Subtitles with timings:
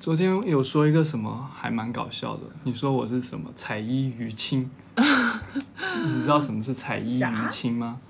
[0.00, 8.00] 昨天有说一个什么还蛮搞笑的，你说我是什么彩衣娱亲， 你知道什么是彩衣啥娱亲吗？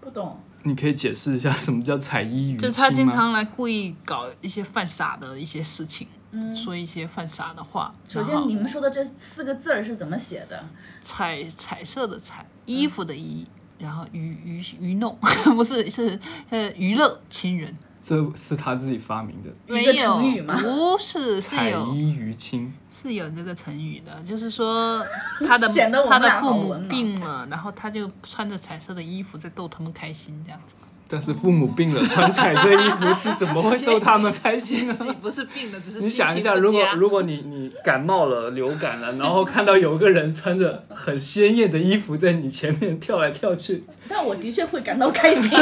[0.00, 0.40] 不懂。
[0.64, 3.08] 你可以解释一下什么叫彩衣娱就是他经？
[3.08, 6.08] 常来故意搞一些犯傻的一些事情，
[6.52, 7.94] 说一些犯傻的话。
[7.94, 10.64] 嗯首先，你们说的这四个字儿是怎么写的？
[11.00, 13.46] 彩彩色的彩，衣服的衣，
[13.78, 15.16] 然后娱娱娱弄，
[15.54, 16.18] 不是是
[16.50, 17.72] 呃娱乐亲人，
[18.08, 22.72] 这是他自己发明的，一个没有成语吗不是是彩有衣娱亲。
[22.88, 25.04] 是有这个成语的，就是说
[25.44, 25.68] 他的
[26.08, 30.76] 他的父母病了，然后他就穿着彩色的衣服在逗他们开心，这样子。
[31.08, 34.94] 但是父母病了，穿彩色衣服是怎么会逗他们开心呢？
[35.20, 45.50] 不是病了，只是你想一下，如果如果你你感冒了、流感了，然后看到有个人穿着很鲜艳的衣服在你前面跳来跳去，但我的确会感到开心。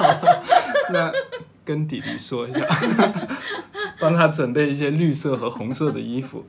[0.92, 1.12] 那
[1.64, 2.60] 跟弟弟说一下，
[4.00, 6.44] 帮他准备一些绿色和红色的衣服。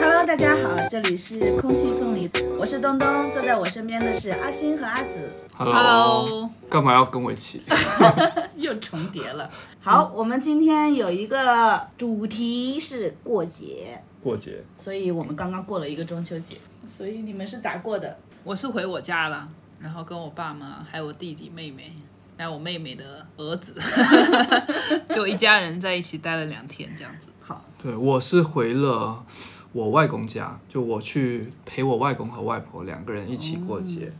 [0.00, 7.62] Hello，大家好，这里是空气凤梨，我是东东，坐在我身边的是阿星和阿紫，Hello，干嘛要跟我一起？
[8.56, 9.50] 又重叠了。
[9.80, 16.56] 好，我们今天有一个主题是过节，过节所以我们刚刚过了一个中秋节，
[16.88, 18.18] 所以你们是咋过的？
[18.44, 19.48] 我是回我家了，
[19.84, 21.92] 然后跟我爸妈还有我弟弟妹妹，
[22.38, 23.74] 还有我妹妹的儿子，
[25.14, 27.28] 就一家人在一起待了两天这样子。
[27.42, 29.22] 好，对，我是回了
[29.72, 34.10] 我外公家，就我去陪我外公和外婆两个人一起过节。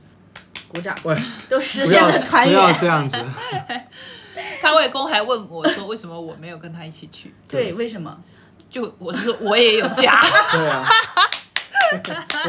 [0.69, 1.17] 鼓掌，喂，
[1.49, 2.79] 都实现了团不要圆。
[2.79, 3.17] 这样子，
[4.61, 7.35] 他外公还问我说，为什么我没有跟他一起去？
[7.49, 8.21] 对，为什么？
[8.69, 10.21] 就我就说我也有家，
[10.53, 10.85] 对啊。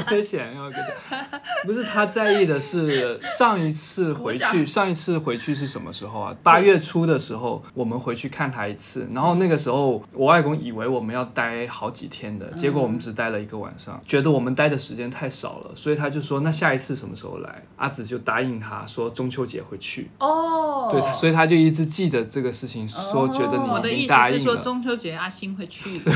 [0.07, 6.35] 我也想要跟他，不是他在意的是上一次回去，上一次回去是什么时候啊？
[6.43, 17.63] 八月初的时候，我们回去看他一次，然后那个时候我外公以为我们要待好几天的，结果我们只待了一个晚上，觉得我们待的时间太少了，所以他就说那下一次什么时候来？
[17.77, 24.55] 阿紫就答应他说中秋节会去，哦，对，所以他就一直记得这个事情，说觉得我的意思是说。
[24.65, 26.01] 中秋节阿星会去。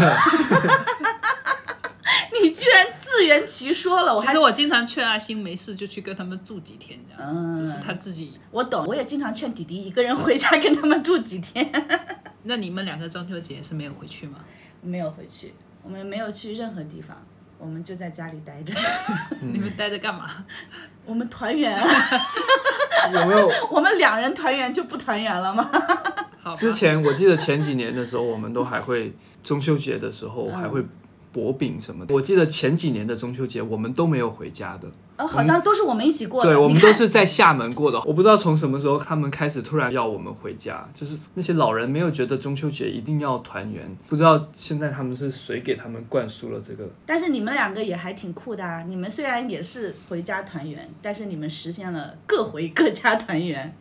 [2.41, 2.87] 你居然
[3.19, 8.39] 自圆其说了，我还其实我经常劝阿星没事就去跟他们住几天这样子，嗯只是他自己。
[8.49, 11.69] 我懂，我也经常劝弟弟一个人回家跟他们住几天。
[12.43, 14.39] 那你们两个中秋节是没有回去吗？
[14.81, 15.53] 没有回去，
[15.83, 17.17] 我们没有去任何地方，
[17.57, 18.73] 我们就在家里待着。
[19.41, 20.25] 嗯你们待着干嘛？
[21.05, 21.85] 我们团圆啊，
[23.13, 25.69] 有没有我们两人团圆就不团圆了吗？
[26.55, 29.13] 之前我记得前几年的时候，我们都还会
[29.43, 30.81] 中秋节的时候还会
[31.31, 32.13] 薄饼什么的。
[32.13, 36.49] 我记得前几年的中秋节我们都没有回家的，呃，好像都是我们一起过的。
[36.49, 37.99] 对，我们都是在厦门过的。
[38.05, 46.89] 我不知道从什么时候他们开始突然要我们回家，就是那些老人没有觉得中秋节一定要团圆，不知道现在他们是谁给他们灌输了这个。
[47.05, 48.83] 但是你们两个也还挺酷的啊！
[48.87, 53.75] 你们虽然也是回家团圆，但是你们实现了各回各家团圆。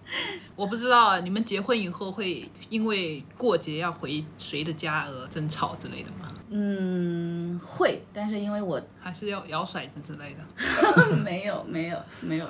[0.55, 6.33] 我不知道啊，你们结婚以后会因为过节要回谁的家而争吵之类的吗？
[6.51, 11.17] 嗯，会，但是因为我还是要摇骰子之类的？
[11.23, 12.47] 没有没有没有，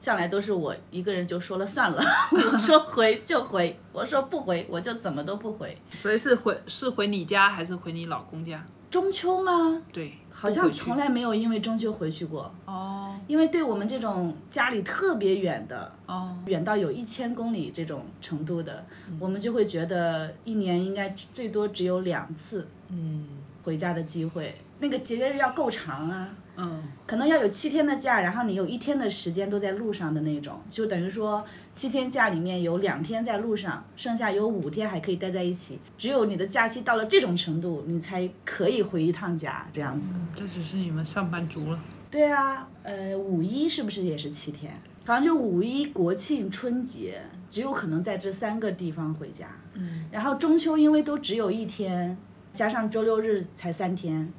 [0.00, 2.02] 向来都是我一个人就说了算了。
[2.32, 5.76] 我说回就回，我说不回我就怎么都不回。
[5.92, 8.64] 所以是回是回你家还是回你老公家？
[8.90, 9.80] 中秋吗？
[9.90, 18.84] 对，好像从来没有因为中秋回去过，哦因为对我们这种家里特别远的，哦，远到有一千公里这种程度的，
[19.18, 23.26] 我们就会觉得一年应该最多只有两次嗯
[23.62, 24.54] 回家的机会。
[24.78, 35.78] 那个节日要够长啊，嗯可能要有七天的假，然后你有一天的时间都在路上的那种，就等于说七天假里面有两天在路上，剩下有五天还可以待在一起。
[35.96, 40.12] 只有你的假期到了这种程度，你才可以回一趟家这样子。
[40.34, 41.78] 这只是你们上班族了。
[42.10, 44.72] 对啊，呃，五一是不是也是七天？
[45.04, 49.46] 好像就五一、国庆、春节，只有可能在这三个地方回家。
[49.74, 52.16] 嗯，然后中秋因为都只有一天，
[52.54, 54.32] 加上周六日才三天，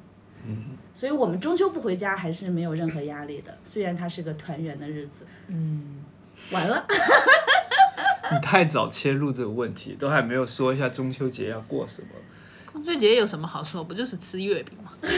[0.46, 0.56] 嗯，
[0.94, 3.56] 所以我们中秋不回家还是没有任何压力的。
[3.64, 6.04] 虽然它是个团圆的日子，嗯，
[6.52, 6.86] 完了，
[8.32, 12.08] 你太早切入这个问题，都还没有说一下中秋节要过什么。
[12.72, 13.84] 中秋节有什么好说？
[13.84, 14.92] 不就是吃月饼吗？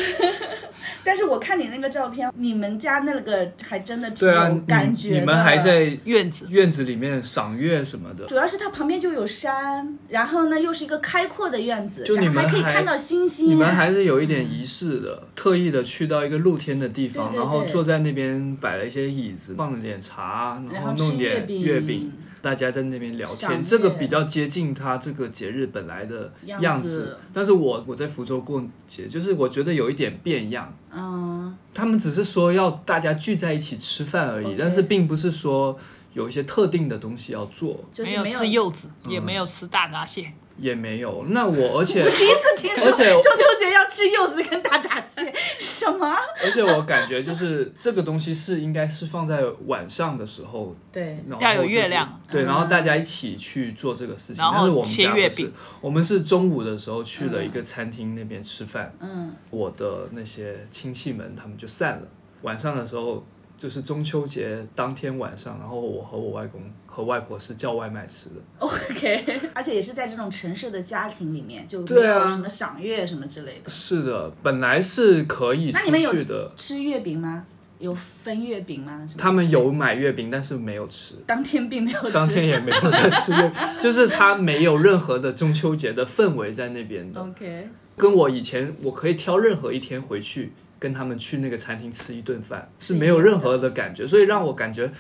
[1.07, 5.21] 但是我看你那个照片，你们家那个还真的挺有感觉的。
[5.21, 8.27] 你们还在院子院子里面赏月什么的。
[8.27, 13.47] 主要是它旁边就有山，然后呢又是一个开阔的院子，就你然后们还还可以看到星星。
[13.49, 22.13] 你们还是有一点仪式的，特意的去到一个露天的地方，对对对然后坐在那边摆了一些椅子，放了点茶，然后弄点月饼，
[22.47, 27.19] 大家在那边聊天，这个比较接近它这个节日本来的样样子。
[27.33, 30.73] 但是我我在福州过节，就是我觉得有一点变样。
[30.93, 35.77] 嗯，他们只是说要大家聚在一起吃饭而已但是并不是说
[36.13, 40.33] 有一些特定的东西要做，没有就是没有吃柚子，嗯也没有吃大闸蟹。
[40.59, 41.25] 也没有。
[41.29, 46.17] 那我而且 我第一次听说而且中秋节要吃柚子跟大闸蟹，什么？
[46.43, 54.37] 而且我感觉就是这个东西是应该是放在晚上的时候，对，然后要有月亮对，嗯然后大家一起去做这个事情。
[54.37, 62.09] 然后但是我们切家不是月饼，我们是中午的时候去了一个餐厅那边吃饭，嗯，我的那些亲戚们他们就散了。
[62.43, 63.25] 晚上的时候
[63.59, 68.35] 就是中秋节当天晚上，然后我和我外公和外婆是叫外卖吃的。
[68.59, 73.71] OK， 而且也是在这种城市的家庭里面，就没对啊有什么赏月什么之类的。
[73.71, 77.47] 是的，本来是可以出那你们有去的，吃月饼吗？
[77.79, 79.07] 有分月饼吗？
[79.19, 81.15] 他们有买月饼，但是没有吃。
[81.27, 82.11] 当天并没有吃。
[82.11, 87.21] 当天也没有在吃月饼，就是他没有任何的中秋节的氛围在那边的。
[87.21, 94.91] OK，跟我以前我可以挑任何一天回去跟他们去那个餐厅吃一顿饭，是没有任何的感觉，所以让我感觉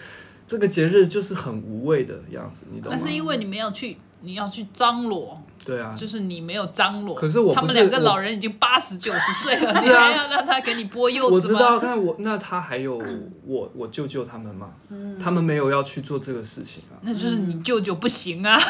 [0.46, 3.08] 这个节日就是很无味的样子，你懂吗但？
[3.08, 7.14] 是因为你没有去，你要去张罗，对啊，就是你没有张罗。
[7.14, 11.34] 可是我是他们两个老人已经八十九十岁了，是啊你还要让他给你剥柚子吗？
[11.34, 13.02] 我知道，但我那他还有
[13.44, 16.96] 我我舅舅他们嘛，嗯他们没有要去做这个事情啊。
[17.02, 18.56] 那就是你舅舅不行啊，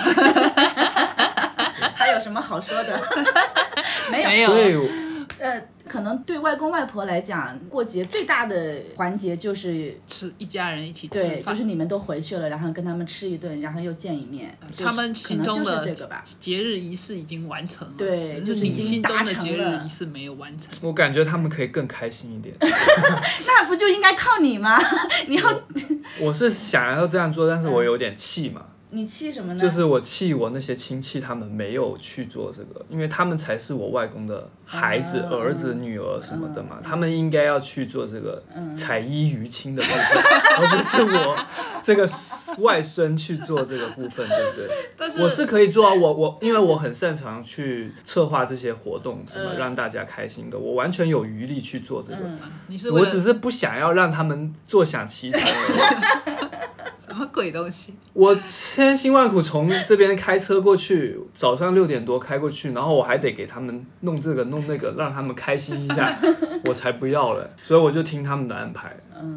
[1.94, 3.00] 还有什么好说的？
[4.11, 4.29] 没有。
[4.29, 5.06] 没有所以
[5.38, 11.67] 呃，可能对外公外婆来讲，过节最大的环节就是吃一家人一起吃对，就是。
[11.67, 14.56] 你们都回去了，然后跟他们吃一顿，然后又见一面。
[14.71, 16.23] 就是他们心中可能的就是这个吧。
[16.38, 20.73] 节日仪式已经完成了，对就是已经你心中达的节日成了仪式没有完成。
[20.81, 22.55] 我感觉他们可以更开心一点。
[22.61, 24.79] 那不就应该靠你吗？
[25.27, 25.62] 你要
[26.21, 28.65] 我是想要这样做，但是我有点气嘛。
[28.91, 29.59] 你气什么呢？
[29.59, 38.43] 就是我气我那些亲戚，他们没有去做这个，因为他们才是我外公的孩子、啊儿子、女儿什么的嗯嘛，他们应该要去做这个
[38.75, 40.23] 彩衣娱亲的部分，
[40.59, 41.37] 而不是我
[41.83, 42.09] 这个
[42.59, 44.69] 外孙去做这个部分，对不对？
[44.97, 52.19] 但是我是可以做啊，我我因为我很擅长去策划这些活动，什么嗯让大家开心的，我完全有余力去做这个。
[52.69, 56.47] 你是我只是不想要让他们坐享其成而已。
[56.56, 56.56] 什
[57.17, 57.95] 么鬼东西？
[58.13, 66.19] 我千辛万苦从这边开车过去，早上六点多开过去，然后我还得给他们弄这个弄那个，让他们开心一下，
[66.67, 67.49] 我才不要了。
[67.63, 68.97] 所以我就听他们的安排，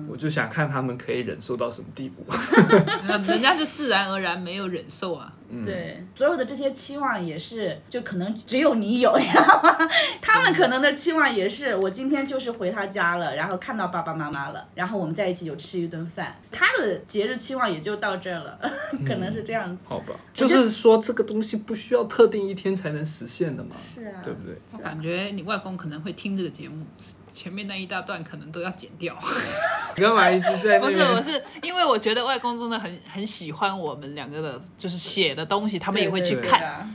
[0.10, 2.26] 我就想看他们可以忍受到什么地步。
[3.08, 5.34] 人家就自然而然没有忍受啊。
[5.66, 9.90] 对，所有的这些期望也是，就可能只有你有，你知道吗？
[10.22, 16.36] 他们可能的期望也是，我今天就是回他家了，然后看到爸爸妈妈了，然后我们在一起有吃一顿饭。
[16.52, 18.60] 他的节日期望也就到这儿了，
[19.08, 19.84] 可能是这样子。
[19.88, 24.56] 好吧，就是说这个东西不需要特定一天才能实现的嘛，是啊，对不对？
[24.72, 26.86] 我感觉你外公可能会听这个节目，
[27.34, 29.18] 前面那一大段可能都要剪掉。
[29.96, 36.64] 你干嘛一直在那不是，我是因为我觉得外公真的很很喜欢我们两个的，就是写的东西，他们也会去对看。
[36.64, 36.90] 啊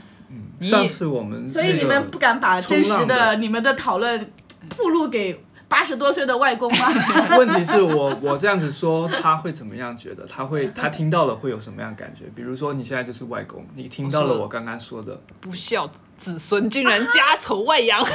[0.57, 4.31] 你上次我们所以你们不敢把真实的的你们的讨论
[4.69, 6.87] 暴露给八十多岁的外公吗？
[7.37, 10.25] 问题是我我这样子说，他会怎么样觉得？
[10.27, 12.25] 他会他听到了会有什么样感觉？
[12.35, 18.07] 比如说你现在就是外公，你听到了我刚刚说的，不孝子孙竟然家丑外扬， 哇，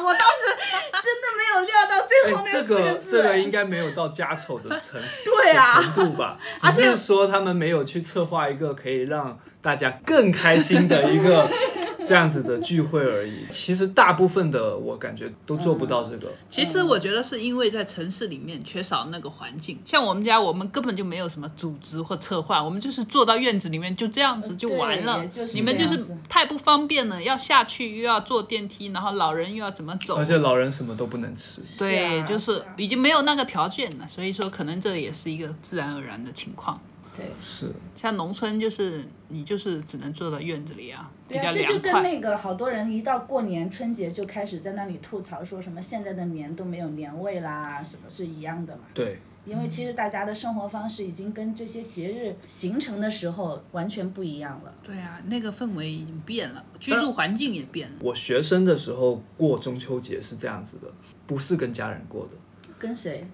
[0.00, 0.46] 我当时
[1.02, 3.22] 真的没有料到最后哎，那这个字。
[3.22, 6.38] 个这个应该没有到家丑的程对啊程度吧？
[6.58, 11.48] 只是说他们没有去策划一个可以让大家更开心的一个
[12.04, 13.46] 这样子的聚会而已。
[13.48, 16.32] 其实大部分的我感觉都做不到这个。
[16.50, 25.54] 其实我觉得是因为在城市里面缺少那个环境，像我们家，我们根本就没有什么组织或策划，我们就是坐到院子里面就这样子就完了就是。
[25.54, 30.24] 你们就是太不方便了，要下去又要坐电梯，然后老人又要怎么走而？
[30.24, 36.76] 且老人什么都不能吃，对，就是已经没有那个条件了，所以说可能这也是一个自然而然的情况。
[37.16, 42.02] 对是像农村就是你就是只能坐到院子里啊，比对啊，这就跟。
[42.02, 48.82] 那个好多人一到过年春节就开始在那里吐槽，说什么现在的年都没有年味啦，什么是一样的嘛。
[48.94, 49.18] 对。
[49.44, 54.72] 因为其实大家的生活方式已经跟这些节日形成的时候完全不一样了。
[54.84, 57.96] 对啊，那个氛围已经变了，居住环境也变了。
[58.00, 60.86] 我学生的时候过中秋节是这样子的，
[61.26, 62.36] 不是跟家人过的，
[62.78, 63.26] 跟谁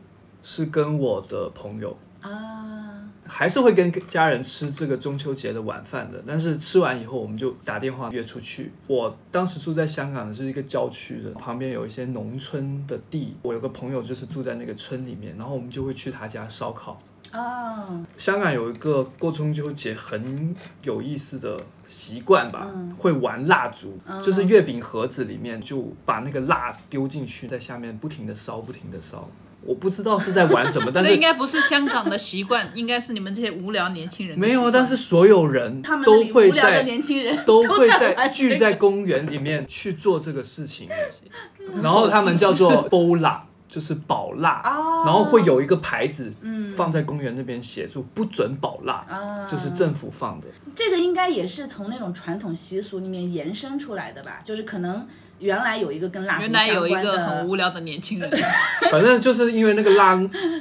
[0.43, 1.95] 是跟我的朋友。
[2.31, 3.05] 啊？
[3.31, 8.73] 还是会跟家人吃这个中秋节的晚饭的，但是吃完以后我们就打电话约出去。
[8.87, 13.37] 我当时住在香港，是一个郊区的，旁边有一些农村的地。
[13.43, 16.97] 我有个朋友就是住在那个村里面，然后我们就会去他家烧烤。
[17.31, 29.29] 哦，香港有一个过中秋节很有意思的习惯吧，嗯会玩蜡烛，就是月饼盒子里面就把那个蜡丢进去，在下面不停的烧，不停的烧。
[29.63, 40.89] 我不知道是在玩什么， 但是这应该不是香港的习惯，应该是你们这些无聊年轻人没有，啊但是所有人他们都会在年轻人都会在聚在公园里面去做这个事情，
[41.83, 46.31] 然后他们叫做包蜡，就是宝蜡，哦然后会有一个牌子
[46.77, 49.47] 放在公园那边写住不准宝蜡，啊。
[49.49, 50.47] 就是政府放的。
[50.75, 54.41] 这个应该也是从那种传统习俗里面延伸出来的吧？
[54.45, 55.07] 就是可能
[55.39, 58.31] 原来有一个跟蜡烛原来有一相关的个很无聊的年轻人，
[58.91, 60.15] 反正就是因为那个蜡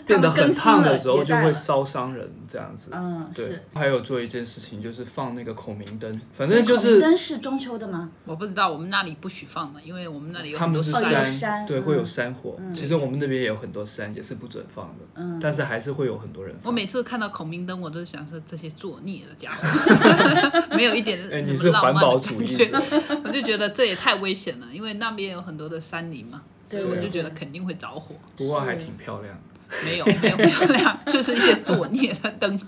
[0.05, 2.89] 变得很烫的时候，就会烧伤人这样子。
[2.91, 8.09] 嗯，对是。，还有做一件事情就是放那个孔明灯，反正就是孔明灯是中秋的吗？
[8.25, 12.57] 我不知道我们那里不许放的，因为我们那里有他很多山，山对，嗯会有山火。
[12.73, 16.71] 其实我们那边也有很多山，也是不准放的，嗯但是还是会有很多人放。
[16.71, 22.81] 我每次看到孔明灯，我都想说这些作孽的家伙， 没有一点哎，什么你是环浪漫的保主义者，
[23.23, 28.15] 我就觉得这也太危险了，因为那边有很多的山林嘛，所对以我就觉得肯定会着火。
[28.35, 29.56] 不过还挺漂亮的。
[29.85, 32.59] 没有没有没有， 就是一些作孽的灯。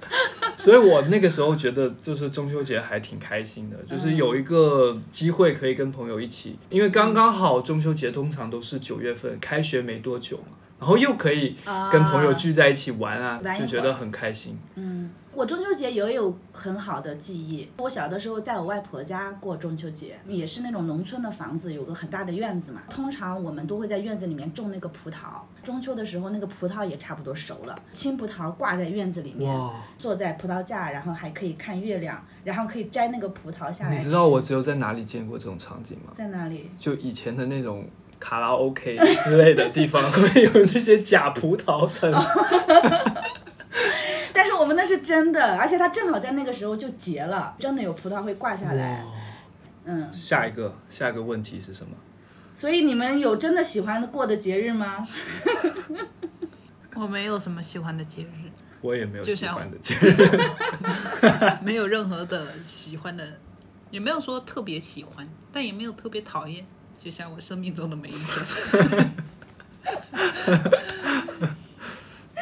[0.58, 11.56] 所以我那个时候觉得，就是中秋节还挺开心的，就是有一个机会可以跟朋友一起，因为刚刚好中秋节通常都是九月份，开学没多久嘛，然后又可以
[11.92, 14.60] 跟朋友聚在一起玩啊，就觉得很开心。
[14.76, 17.66] 嗯，我中秋节也有很好的记忆。
[17.78, 22.82] 我小的时候在我外婆家过中秋节，也是那种农村的房子，有个很大的院子嘛。
[22.90, 25.40] 通常我们都会在院子里面种那个葡萄。
[25.64, 29.58] 中秋的时候，那个葡萄也差不多熟了，青葡萄挂在院子里面，
[29.98, 33.96] 坐在葡萄架，然后还可以看月亮，然后可以摘那个葡萄下来。
[33.98, 36.12] 你知道我只有在哪里见过这种场景吗？
[36.14, 36.70] 在哪里？
[36.78, 37.88] 就以前的那种
[38.20, 42.14] 卡拉 OK 之类的地方， 会有这些假葡萄藤。
[44.40, 49.04] 但是我们那是真的，而且它正好在那个时候就结了，真的有葡萄会挂下来。
[49.84, 51.92] 嗯，下一个，下一个问题是什么？
[52.56, 55.06] 所以你们有真的喜欢过的节日吗？
[56.96, 60.16] 我没有什么喜欢的节日，我也没有喜就像欢的节日。
[61.62, 63.28] 没有任何的喜欢的，
[63.92, 66.66] 也没有说特别喜欢，但也没有特别讨厌。
[66.98, 69.12] 就像我生命中的每一天，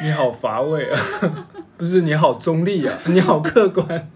[0.00, 1.00] 你好乏味啊！
[1.78, 2.98] 不是，你好中立啊！
[3.06, 4.10] 你好客观。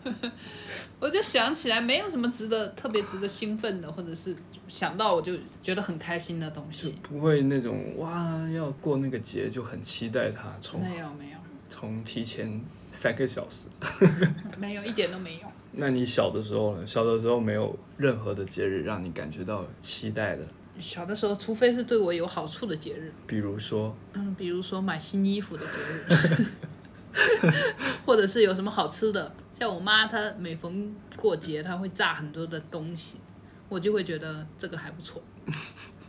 [0.98, 4.34] 我就想起来没有什么值得特别值得兴奋的，或者是
[4.66, 6.98] 想到我就觉得很开心的东就西。
[7.02, 11.36] 不会那种哇，要过那个节就很期待它，从没有没有
[11.68, 13.68] 从提前三个小时。
[14.58, 15.40] 没有一点都没有。
[15.70, 16.84] 那你小的时候呢？
[16.84, 20.42] 小的时候没有任何的节日让你感觉到期待的，
[20.80, 26.46] 小的时候，除非是对我有好处的节日，比如说嗯，比如说买新衣服的节日，
[28.06, 33.18] 或者是有什么好吃的，像我妈她每逢过节，她会炸很多的东西，
[33.68, 35.22] 我就会觉得这个还不错。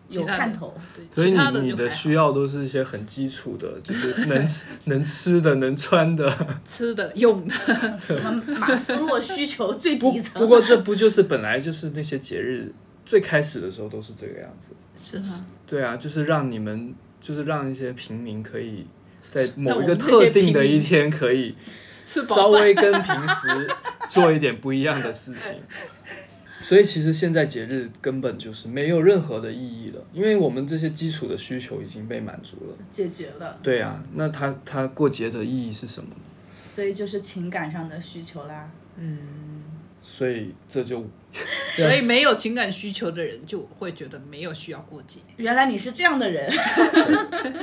[0.09, 0.73] 有其他的看头。
[0.95, 4.45] 对，所以你你的需要都是一些很基础的，就是 能
[4.85, 6.57] 能吃的、能穿的。
[6.65, 7.55] 吃的、用的，
[8.59, 10.41] 马斯洛需求最底层。
[10.41, 12.71] 不过这不就是本来就是那些节日
[13.05, 14.73] 最开始的时候都是这个样子。
[15.01, 15.45] 是吗？
[15.65, 18.85] 对啊，就是让你们，就是让一些平民可以
[19.33, 21.55] 在某一个特定的一天可以
[22.05, 22.49] 稍。
[22.49, 23.67] 微跟平时
[24.09, 25.55] 做一点不一样的事情。
[26.61, 32.77] 所以其实现在节日根本就是没有任何的意义了，因为我们这些基础的需求已经被满足了。
[32.89, 36.21] 解决了，对啊，那他他过节的意义是什么呢？
[36.71, 38.69] 所以就是情感上的需求啦。
[40.03, 41.03] 所以这就，
[41.77, 45.21] 所以没有情感需求的人就会觉得没有需要过节。
[45.37, 46.51] 原来你是这样的人，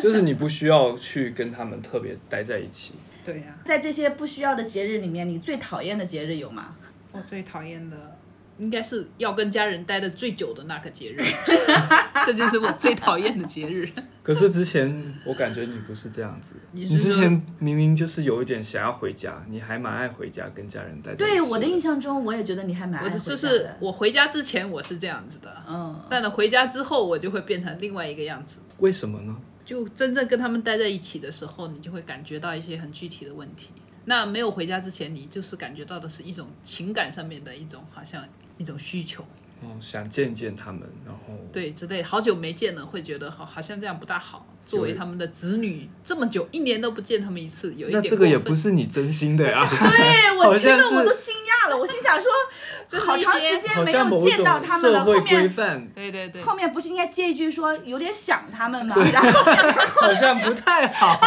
[0.03, 2.95] 就是你不需要去跟他们特别待在一起。
[3.23, 6.75] 对呀、在这些不需要的节日里面，你最讨厌的节日有吗？
[7.13, 8.17] 我最讨厌的
[8.61, 11.21] 应该是要跟家人待的最久的那个节日，
[12.27, 13.89] 这就是我最讨厌的节日。
[14.23, 21.15] 可是之前我感觉你不是这样子，你你之前明明就是有一点想要回家，你还蛮爱回家跟家人待。
[21.15, 23.31] 对我的印象中，我也觉得你还蛮爱我回家的。
[23.31, 28.61] 就是我回家之前我是这样子的，嗯，但呢回家之后我就会变成另外一个样子。
[28.79, 29.35] 为什么呢？
[29.65, 33.71] 就真正跟他们待在一起的时候，你就会感觉到一些很具体的问题。
[34.07, 38.25] 那没有回家之前，你就是感觉到的是一种情感上面的一种好像
[38.61, 39.23] 一种需求，
[39.63, 42.03] 哦，想见见他们，然后对之类。
[42.03, 44.47] 好久没见了，会觉得好好像这样不大好。
[44.67, 49.67] 作为他们的子女，这么久一年都不见他们一次，有一点那这个也不是你真心的呀。
[49.67, 51.77] 对我听好像是了我都惊讶了。
[51.77, 58.95] 我心想说，好长时间没有见到他们了，社会规后面范对对对，后面不是应该接一句说有点想他们吗？
[59.13, 59.43] 然后
[60.03, 61.21] 好像不太好。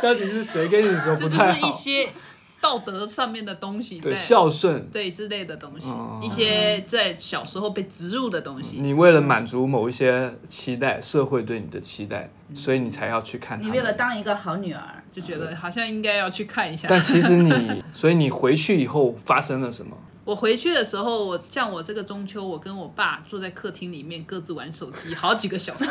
[0.00, 1.72] 到底是谁跟你说不太好是一？
[1.72, 2.08] 些
[2.62, 4.88] 道德上面的东西，对，孝顺。
[4.90, 8.78] 对之类的东西，哦一些在小时候被植入的东西。
[8.80, 13.66] 你为了满足某一些期待，社会对你的期待，所以你才要去看他。
[13.66, 16.86] 你为了当一个好女儿，就觉得好像应该要去看一下。
[16.88, 19.96] 但其实你， 所以你回去以后发生了什么？
[20.24, 25.84] 我回去的时候，我像我这个中秋，我跟我爸坐在客厅里面各自玩手机好几个小时，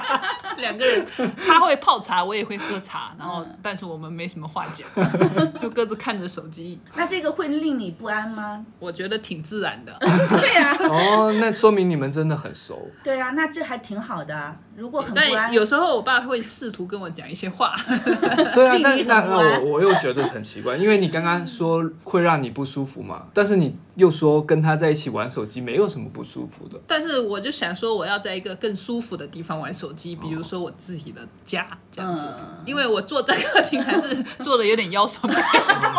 [0.58, 1.06] 两个人，
[1.46, 4.86] 他会泡茶，我也会喝茶，然后但是我们没什么话讲，
[5.60, 8.64] 就各自看着手机，那这个会令你不安吗？
[8.78, 9.96] 我觉得挺自然的。
[10.00, 12.90] 对呀、哦，那说明你们真的很熟。
[13.02, 14.56] 对啊、那这还挺好的啊。
[14.80, 17.74] 如果很但有时候我爸会试图跟我讲一些话，
[18.54, 26.80] 对啊，但 那我我又觉得很奇怪，因为你刚刚说会让你不舒服嘛，但是你又说跟他在一起玩手机没有什么不舒服的。
[26.86, 32.62] 但是我就想说，我要在一个更舒服的地方玩手机，比如说我自己的家这样子，嗯。
[32.64, 35.30] 因为我坐在客厅还是坐的有点腰酸。
[35.30, 35.38] 背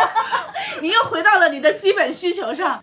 [0.82, 2.82] 你又回到了你的基本需求上。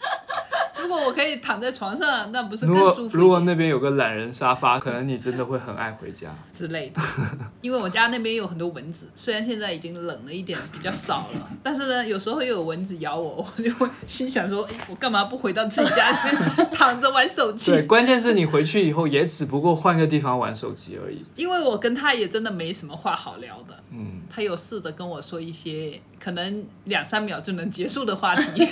[0.80, 6.34] 如果我可以躺在床上，那不是更舒服如果那边有个懒人沙发，可能你真的会很爱回家。
[6.54, 7.00] 之类的？
[7.60, 17.70] 因为我家那边有很多蚊子，虽然现在已经冷了一点，比较少了， 但是呢，有时候又有蚊子咬我， 我就会心想说，我干嘛不回到自己家里面躺着玩手机？
[17.72, 21.24] 对，关键是你回去以后也只不过换个地方玩手机而已。
[21.36, 23.76] 因为我跟他也真的没什么话好聊的。
[23.90, 28.66] 嗯，他有试着跟我说一些可能两三秒就能结束的话题，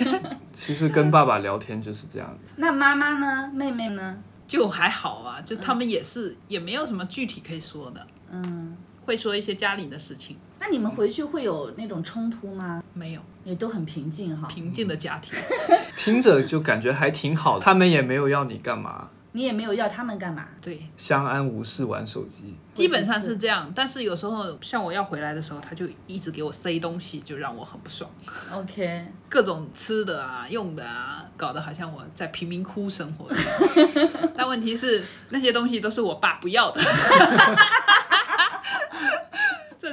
[0.55, 2.39] 其实跟爸爸聊天就是这样的。
[2.57, 3.51] 那妈妈呢？
[3.55, 4.19] 妹妹呢？
[4.47, 12.83] 就还好啊，就他们也是、也没有什么具体可以说的，嗯，会说一些家里的事情，那你们回去会有那种冲突吗？
[12.95, 14.49] 没有也都很平静哈。
[14.49, 15.39] 平静的家庭。
[15.97, 20.47] 听着就感觉还挺好的，他们也没有要你干嘛，你也没有要他们干嘛？
[20.63, 22.57] 对，相安无事玩手机。
[22.73, 28.11] 基本上是这样，但是有时候像我要回来的时候，他就一直给我塞东西，就让我很不爽。
[28.51, 34.31] OK， 各种吃的啊、用的啊，搞得好像我在贫民窟生活一样。
[34.35, 36.89] 但问题是，那些东西都是我爸不要的，这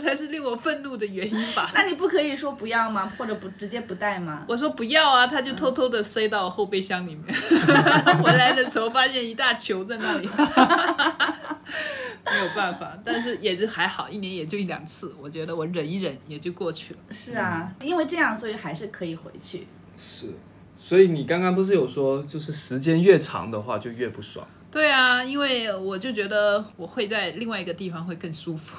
[0.04, 1.70] 才是令我愤怒的原因吧。
[1.74, 3.12] 那你不可以说不要吗？
[3.18, 4.46] 或者不直接不带吗？
[4.48, 7.34] 我说不要啊，他就偷偷的塞到后备箱里面。
[8.22, 10.34] 回来的时候发现一大球在那里，没
[12.38, 17.00] 有办法，但是也就还好，一年也就一两次，我觉得我忍一忍也就过去了。
[17.10, 19.68] 是啊，因为这样，所以还是可以回去。
[19.96, 20.32] 是，
[20.78, 24.46] 所以你刚刚不是有说，就是时间越长的话就越不爽。
[24.72, 28.76] 对啊，因为我就觉得我会在另外一个地方会更舒服。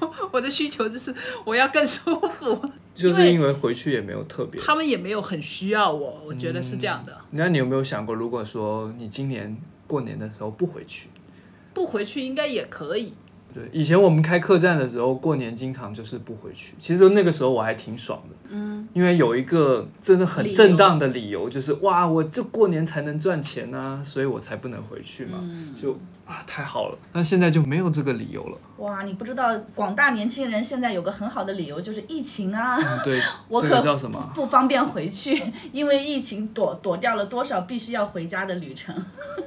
[0.32, 4.60] 我的需求就是我要更舒服， 就是因为回去也没有特别。
[4.60, 7.16] 他们也没有很需要我，我觉得是这样的。
[7.30, 11.08] 那你有没有想过，如果说你今年过年的时候不回去？
[11.72, 13.14] 不回去应该也可以。
[13.52, 16.74] 对，以前我们开客栈的时候，过年经常就是不回去。
[16.80, 25.38] 其实那个时候我还挺爽的，嗯，因为有一个真的很正当的理由，就是哇，我这过年才能赚钱呐、所以我才不能回去嘛，
[25.80, 25.92] 就
[26.26, 26.98] 啊太好了。
[27.12, 34.30] 那现在就没有这个理由了，哇，你不知道广大年轻人现在有个很好的理由，就是疫情啊，嗯对， 我可叫什么？
[34.34, 38.94] 不方便回去，因为疫情躲躲掉了多少必须要回家的旅程。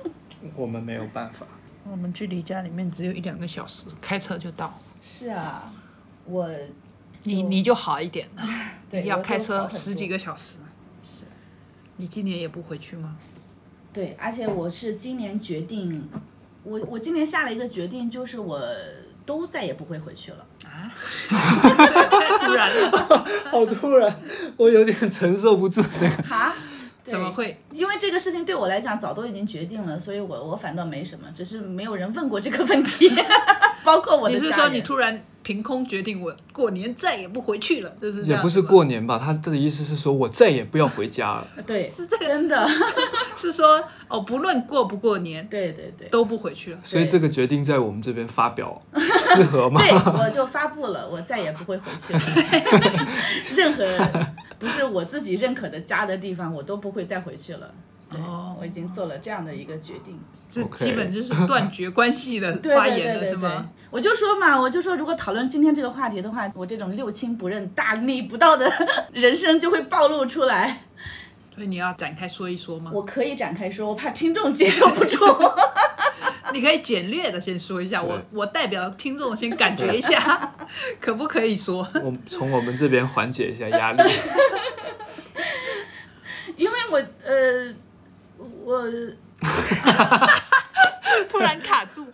[0.55, 1.45] 我们没有办法。
[1.89, 4.79] 我们距离家里面只有一两个小时，开车就到。
[5.01, 5.73] 是啊，
[6.25, 6.49] 我
[7.23, 8.43] 你你就好一点了，
[8.89, 10.57] 对要开车十几个小时。
[11.03, 11.23] 是。
[11.97, 13.17] 你今年也不回去吗？
[13.91, 16.09] 对，而且我是今年决定，
[16.63, 18.61] 我我今年下了一个决定，就是我
[19.25, 20.45] 都再也不会回去了。
[20.65, 20.91] 啊
[21.29, 24.19] 太 突然了， 好突然，
[24.57, 26.23] 我有点承受不住这个。
[26.23, 26.55] 哈？
[27.03, 27.31] 对怎么？
[27.31, 27.57] 会？
[27.71, 33.09] 因为这个事情对我来讲早都已经决定了，所以我我反倒没什么，只是没有人问过这个问题，
[33.83, 37.93] 包括我的你是说你突然凭空决定我过年再也不回去了？
[38.01, 41.47] 就是这样也不是过年吧，他的意思是说我再也不要回家了。
[41.67, 42.67] 对，是这个真的，
[43.35, 46.07] 是说哦，不论过不过年对对对。
[46.07, 46.79] 都不回去了。
[46.83, 48.81] 所以这个决定在我们这边发表
[49.19, 49.81] 适合吗？
[49.81, 52.21] 对，我就发布了，我再也不会回去了。
[53.55, 53.83] 任何
[54.63, 57.69] 不是我自己认可的家的地方，我都不会再回去了。
[58.11, 60.17] 哦我已经做了这样的一个决定。
[60.49, 68.71] 这基本就是断绝关系的发言了，是吗？，我就说嘛，我就说，如果讨论今天这个话题的话，我这种六亲不认、大逆不道的
[69.11, 70.83] 人生就会暴露出来。
[71.53, 72.89] 所以你要展开说一说吗？
[72.93, 75.17] 我可以展开说，我怕听众接受不住。
[76.53, 80.55] 你可以简略的先说一下，我我代表听众先感觉一下，
[81.01, 81.87] 可不可以说？
[81.95, 84.03] 我从我们这边缓解一下压力。
[86.55, 87.73] 因为我呃，
[88.63, 88.83] 我
[91.27, 92.05] 突然卡住。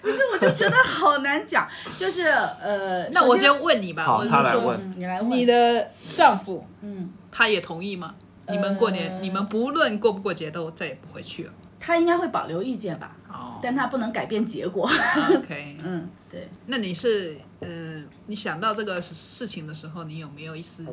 [0.00, 8.14] 不是，我就觉得好难讲，就是呃，那我就问你吧，好我就说你来问你的丈夫嗯，他也同意吗？
[8.48, 11.52] 你们过年，呃你们不论过不过节都再也不回去了。
[11.78, 14.90] 他应该会保留意见吧，哦但他不能改变结果。
[15.36, 20.84] ，OK， 嗯，对，那你是呃，你想到这个事情的时候，你有没有一丝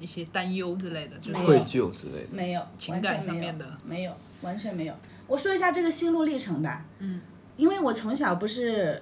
[0.00, 1.16] 一些担忧之类的？
[1.18, 2.28] 就是愧疚之类的。
[2.30, 4.94] 没有情感完全没有上面的没有，完全没有。
[5.26, 6.84] 我说一下这个心路历程吧。
[6.98, 7.20] 嗯，
[7.56, 9.00] 因为我从小不是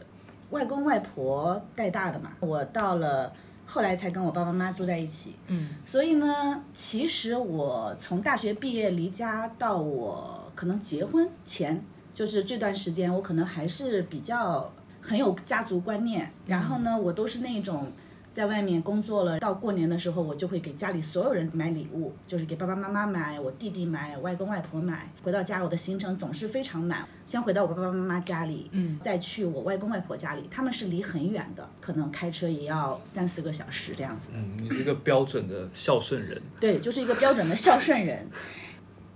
[0.51, 3.33] 外公外婆带大的嘛，我到了
[3.67, 5.35] 后来才跟我爸爸妈妈住在一起。
[5.49, 11.83] 嗯，所以呢，其实我从大学毕业离家到我可能结婚前，
[12.15, 14.73] 就是这段时间，我可能还是比较
[15.03, 16.31] 很有家族观念。
[16.47, 17.91] 然后呢，我都是那种
[18.31, 25.11] 在外面工作了，到过年的时候，我就会给家里所有人买礼物，就是给爸爸妈妈买，我弟弟买，外公外婆买。
[25.23, 27.07] 回到家，我的行程总是非常满。
[27.27, 34.31] 先回到我爸爸妈妈家里，嗯，再去我外公外婆家里，他们是离很远的，可能开车也要三四个小时这样子。
[34.35, 36.41] 嗯，你是一个标准的孝顺人。
[36.61, 38.27] 对，就是一个标准的孝顺人。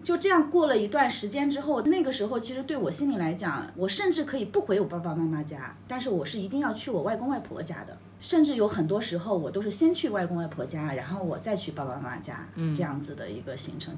[0.09, 7.95] 就这样过了一段时间之后，那个时候其实对我心里来讲，我甚至可以不回我爸爸妈妈家，但是我是一定要去我外公外婆家的。
[8.19, 13.95] 甚至有很多时候，我都是先去外公外婆家，然后我再去爸爸妈妈家，这样子的一个行程。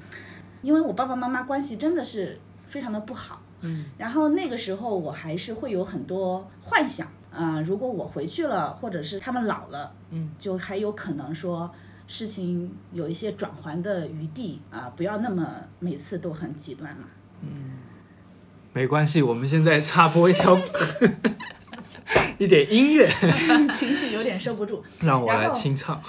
[0.61, 11.71] 因为我爸爸妈妈关系真的是非常的不好，嗯，然后那个时候我还是会有很多幻想，啊、如果我回去了，或者是他们老了，嗯，就还有可能说
[12.11, 15.47] 事情有一些转圜的余地啊、不要那么
[15.79, 17.05] 每次都很极端嘛。
[17.41, 17.71] 嗯。
[18.73, 20.59] 没关系，我们现在插播一条
[22.37, 23.09] 一点音乐，
[23.73, 24.83] 情绪有点收不住。
[24.99, 26.03] 让我来清唱。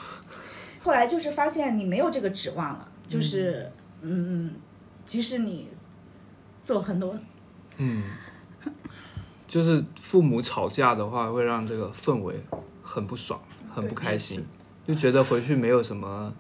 [0.81, 4.51] 后来就是发现你没有这个指望了，就是嗯。
[5.05, 5.69] 即使你
[6.65, 7.19] 做很多，
[7.77, 8.05] 嗯，
[9.49, 12.41] 就是父母吵架的话，会让这个氛围
[12.83, 13.39] 很不爽，
[13.75, 14.47] 很不开心，
[14.87, 16.33] 就觉得回去没有什么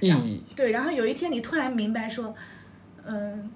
[0.00, 0.42] 意义。
[0.56, 2.34] 对，然后有一天你突然明白说，
[3.04, 3.50] 嗯、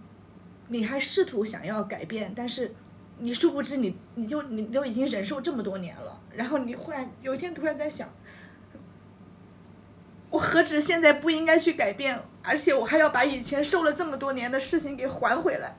[0.68, 2.74] 你还试图想要改变，但是
[3.18, 8.08] 你殊不知你你就你都已经忍受这么多年了，然后你忽然有一天突然在想，
[10.30, 15.76] 我何止现在不应该去改变，而且我还要把以前受了这么多年的事情给还回来。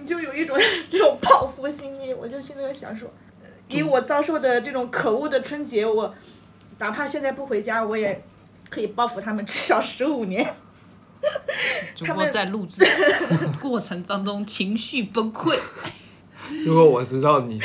[0.00, 0.58] 你就有一种
[0.90, 3.10] 这种报复心理，我就心里在想说，
[3.78, 6.14] 以我遭受的这种可恶的春节，我
[6.78, 8.22] 哪怕现在不回家，我也
[8.68, 10.54] 可以报复他们至少十五年。
[11.94, 12.82] 主播在录制
[13.60, 15.58] 过程当中情绪崩溃，
[16.64, 17.60] 如果我知道你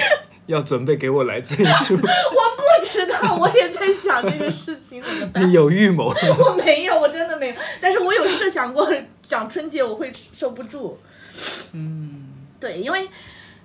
[0.47, 5.53] 要准备给我来这一出， 我不知道，我也在想这个事情怎么办你。
[5.53, 6.07] 有预谋。
[6.07, 7.55] 我没有，我真的没有。
[7.79, 8.91] 但是我有设想过，
[9.25, 10.99] 讲春节我会受不住。
[11.71, 12.25] 嗯，
[12.59, 13.07] 对，因为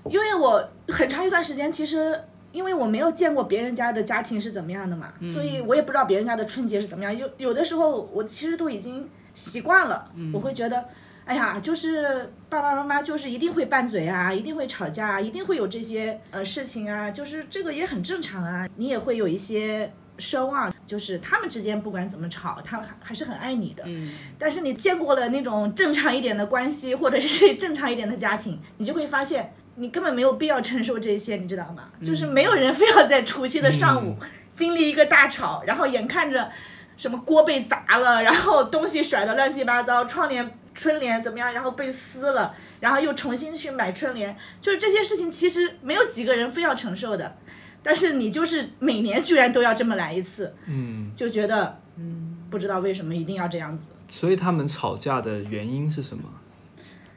[0.08, 2.22] 因为我很长一段时间，其实
[2.52, 7.16] 因为我没有见过别人家的家庭是怎么样的嘛，所以我也不知道别人家的春节是怎么样。
[7.16, 10.84] 有有的时候，我其实都已经习惯了，我会觉得。
[11.26, 18.68] 哎呀，就是爸爸妈妈就是一定会拌嘴啊，一定会吵架啊，一定会有这些呃事情啊，就是这个也很正常啊。
[18.74, 23.84] 你也会有一些奢望，就是他们之间不管怎么吵，他还还是很爱你的。
[23.86, 31.88] 嗯，但是你见过了那种正常一点的关系，或者是正常一点的家庭，你就会发现你根本没有必要承受这些，你知道吗？
[32.04, 34.16] 就是没有人非要在除夕的上午
[34.54, 36.50] 经历一个大吵，然后眼看着
[36.96, 40.56] 什么锅被砸了，然后东西甩得乱七八糟，窗帘。
[40.72, 41.52] 春联怎么样？
[41.52, 47.36] 然后被撕了，然后又重新去买春联，就是这些事情其实没有几个人非要承受的，
[47.82, 53.90] 但是你就是每年居然都要这么来一次，嗯，就觉得，嗯，不知道为什么一定要这样子。
[54.08, 56.22] 所以他们吵架的原因是什么？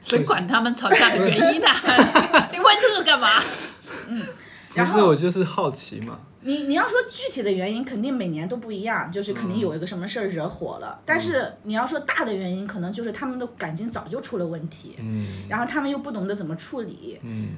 [0.04, 1.72] 谁管他们吵架的原因啊？
[2.52, 3.28] 你问这个干嘛？
[4.74, 6.18] 不是，我就是好奇嘛。
[6.42, 11.00] 你你要说具体的原因，肯定每年都不一样，就是肯定有一个什么事儿惹火了。
[11.06, 17.18] 但是你要说大的原因，可能就是他们的感情早就出了问题，嗯然后他们又不懂得怎么处理。
[17.22, 17.54] 嗯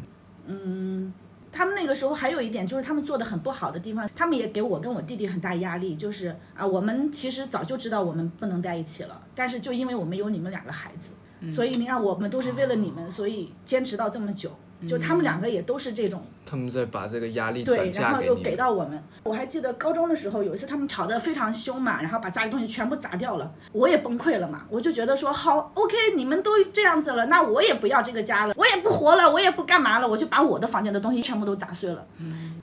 [0.46, 1.12] 嗯，
[1.50, 11.10] 他们那个时候还有一点就是他们做的很不好的地方，他们也给我跟我弟弟很大压力，就是啊，我们其实早就知道我们不能在一起了，但是就因为我们有你们两个孩子，
[11.50, 14.50] 所以你看我们都是为了你们，所以坚持到这么久。
[14.88, 18.56] 就他们两个也都是这种他们在把这个压力对，然后又给。
[18.56, 19.02] 到我们。
[19.22, 24.62] 我还记得高中的时候，有一次他们吵得非常凶嘛，然后把家里东西全部砸掉了，我也崩溃了嘛。
[24.70, 32.02] 我就觉得说，好，OK，你们都这样子了，那我也不要这个家了，我也不活了，我也不干嘛了，我就把我的房间的东西全部都砸碎了。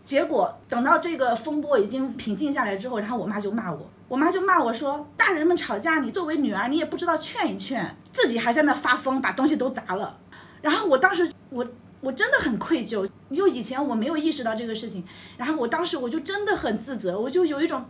[0.04, 10.17] 结果等到这个风波已经平静下来之后，然后我妈就骂我，我妈就骂我说，大人们吵架，你作为女儿，你也不知道劝一劝，自己还在那发疯，把东西都砸了。
[10.62, 11.65] 然后我当时我
[12.03, 15.05] 我真的很愧疚，就以前我没有意识到这个事情，
[15.37, 17.85] 然后我当时我就真的很自责，我就有一种，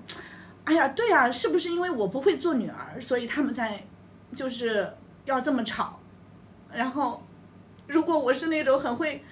[0.65, 3.84] 哎呀，对啊，是不是因为我不会做女儿，所以他们才
[4.36, 4.93] 就是
[5.26, 5.99] 要这么吵？
[6.71, 7.26] 然后
[7.88, 9.26] 如果我是那种很会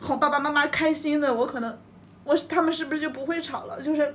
[0.00, 1.76] 哄爸爸妈妈开心的，我可能
[2.22, 3.82] 我是他们是不是就不会吵了？
[3.82, 4.14] 就是，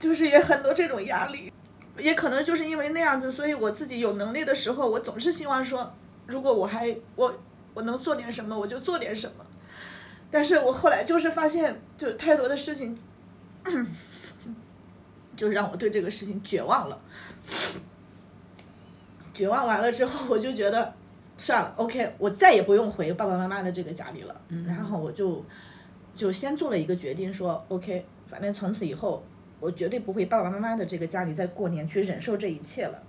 [0.00, 1.52] 就是也很多这种压力。
[1.98, 5.92] 也可能就是因为那样子，所以我自己有能力的时候，我总是希望说，
[6.26, 7.34] 如果我还我
[7.74, 9.44] 我能做点什么，我就做点什么。
[10.30, 12.98] 但是我后来就是发现，就太多的事情，
[15.36, 16.98] 就让我对这个事情绝望了。
[19.34, 20.94] 绝望完了之后，我就觉得
[21.36, 24.40] 算了，OK，我再也不用回爸爸妈妈的这个家里了。
[24.66, 25.44] 然后我就
[26.14, 29.22] 就先做了一个决定，说 OK，反正从此以后。
[29.62, 33.00] 我绝对不会爸爸妈妈的这个家里再过年去忍受这一切了。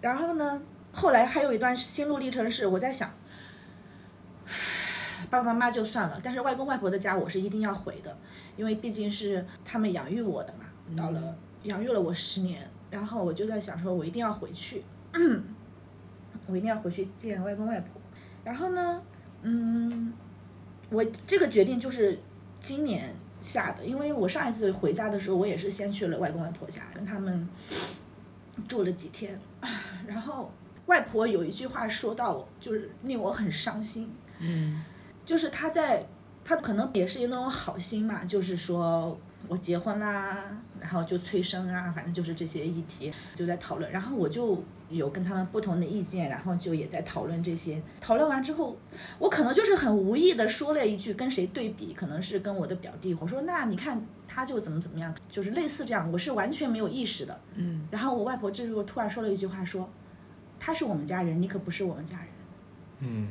[0.00, 3.08] 然后呢，后来还有一段心路历程是我在想，
[5.30, 8.18] 爸爸妈妈就算了，但是外公外婆的家我是一定要回的，
[8.56, 10.64] 因为毕竟是他们养育我的嘛，
[10.96, 14.82] 到了养育了我十年，然后我就在想说，我一定要回去，
[16.48, 18.00] 我一定要回去见外公外婆。
[18.42, 19.00] 然后呢，
[19.42, 20.12] 嗯，
[20.90, 22.18] 我这个决定就是
[22.58, 23.14] 今年。
[23.42, 27.48] 下的，因为我上一次回家的时候，我也是先去了外公外婆家，跟他们
[28.68, 29.38] 住了几天，
[30.06, 30.50] 然后
[30.86, 34.82] 外婆有一句话说到，就是令我很伤心，嗯，
[35.26, 36.06] 就是她在，
[36.44, 40.38] 她可能也是那种好心嘛，就是说我结婚啦，
[40.80, 44.62] 然后就催生啊，反正就是这些议题就在讨论，然后我就。
[44.92, 47.82] 有跟他们不同的意见，然后就也在讨论这些。
[47.98, 48.76] 讨论完之后，
[49.18, 53.16] 我可能就是很无意的说了一句跟谁对比，可能是跟我的表弟。
[53.18, 57.40] 我说那你看他就怎么怎么样，就是类似这样，我是完全没有意识的。
[57.54, 57.88] 嗯。
[57.90, 59.88] 然后我外婆这时候突然说了一句话，说
[60.60, 62.28] 他是我们家人，你可不是我们家人。
[62.98, 63.28] 嗯。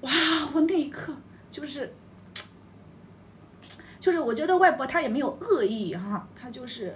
[0.00, 0.10] 哇！
[0.54, 1.14] 我那一刻
[1.52, 1.94] 就是，
[4.06, 6.94] 就是我觉得外婆她也没有恶意哈，她就是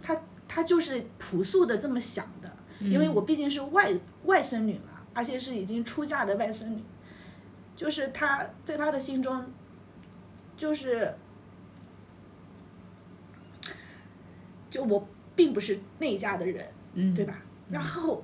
[0.00, 2.48] 她她就是朴素的这么想的。
[2.78, 3.92] 因为我毕竟是外
[4.26, 6.80] 外孙女嘛，而且是已经出嫁的外孙女，
[7.74, 9.44] 就是她在她的心中，
[10.56, 11.12] 就是，
[14.70, 16.64] 就我并不是那家的人，
[17.12, 17.42] 对吧？
[17.70, 18.22] 然后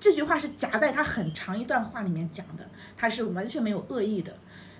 [0.00, 4.34] 这句话是夹在他很长一段话里面讲的，他是完全没有恶意的，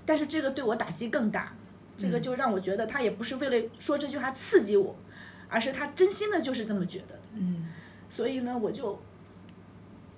[0.06, 1.52] 但是这个对我打击更大，
[1.98, 4.96] 这个就让我觉得他也不是为了说这句话刺激我，
[5.48, 7.20] 而是他真心的就是这么觉得的。
[7.34, 7.68] 嗯。
[8.10, 8.98] 所以呢，我就，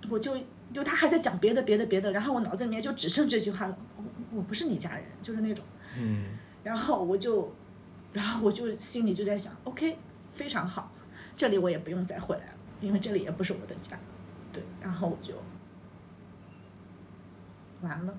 [0.09, 0.39] 我就
[0.73, 4.05] 就他还在讲别的别的别的，然后我脑子里面就只剩这句话了，我
[4.37, 5.65] 我不是你家人，就是那种，
[5.99, 6.27] 嗯，
[6.63, 7.53] 然后我就，
[8.13, 9.99] 然后我就心里就在想，OK，
[10.33, 10.93] 非常好，
[11.37, 13.99] 这里我也不用再回来了，因为这里也不是我的家，
[14.53, 15.35] 对，然后我就，
[17.83, 18.15] 完了，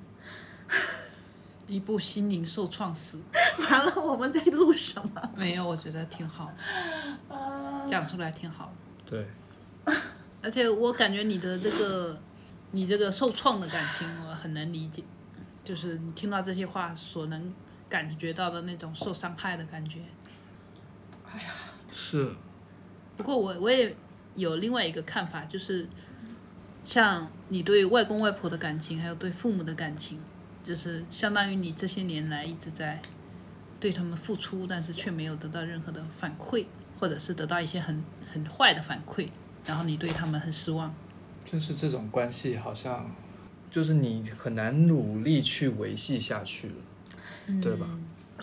[1.71, 3.17] 一部心灵受创史，
[3.69, 5.31] 完了，我们在录什么？
[5.37, 6.51] 没有，我觉得挺好，
[7.87, 8.73] 讲出来挺好，
[9.05, 9.25] 对。
[10.43, 12.19] 而且我感觉你的这个，
[12.71, 15.01] 你这个受创的感情，我很能理解，
[15.63, 17.53] 就是你听到这些话所能
[17.87, 19.99] 感觉到的那种受伤害的感觉。
[21.31, 21.53] 哎呀，
[21.89, 22.35] 是。
[23.15, 23.95] 不过我我也
[24.35, 25.87] 有另外一个看法，就是
[26.83, 30.19] 像你对外公外婆的感情，还有对父母的感情，
[30.63, 33.01] 就是相当于你这些年来一直在
[33.79, 36.65] 对他们付出，但是却没有得到任何的反馈，
[36.99, 39.27] 或者是得到一些很很坏的反馈。
[39.65, 40.91] 然后你对他们很失望，
[41.45, 43.09] 就是这种关系好像，
[43.69, 47.87] 就是你很难努力去维系下去了，对吧？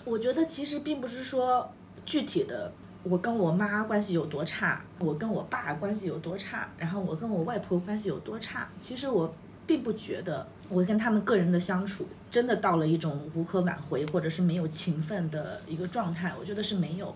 [0.05, 1.73] 我觉得其实并不是说
[2.07, 8.69] 具体的我跟我妈关系有多差，我跟我爸关系有多差，然后我跟我外婆关系有多差。
[8.79, 9.35] 其实我
[9.69, 17.15] 并不觉得我跟他们个人的相处真的到了一种无可挽回或者是没有情分的一个状态，我觉得是没有。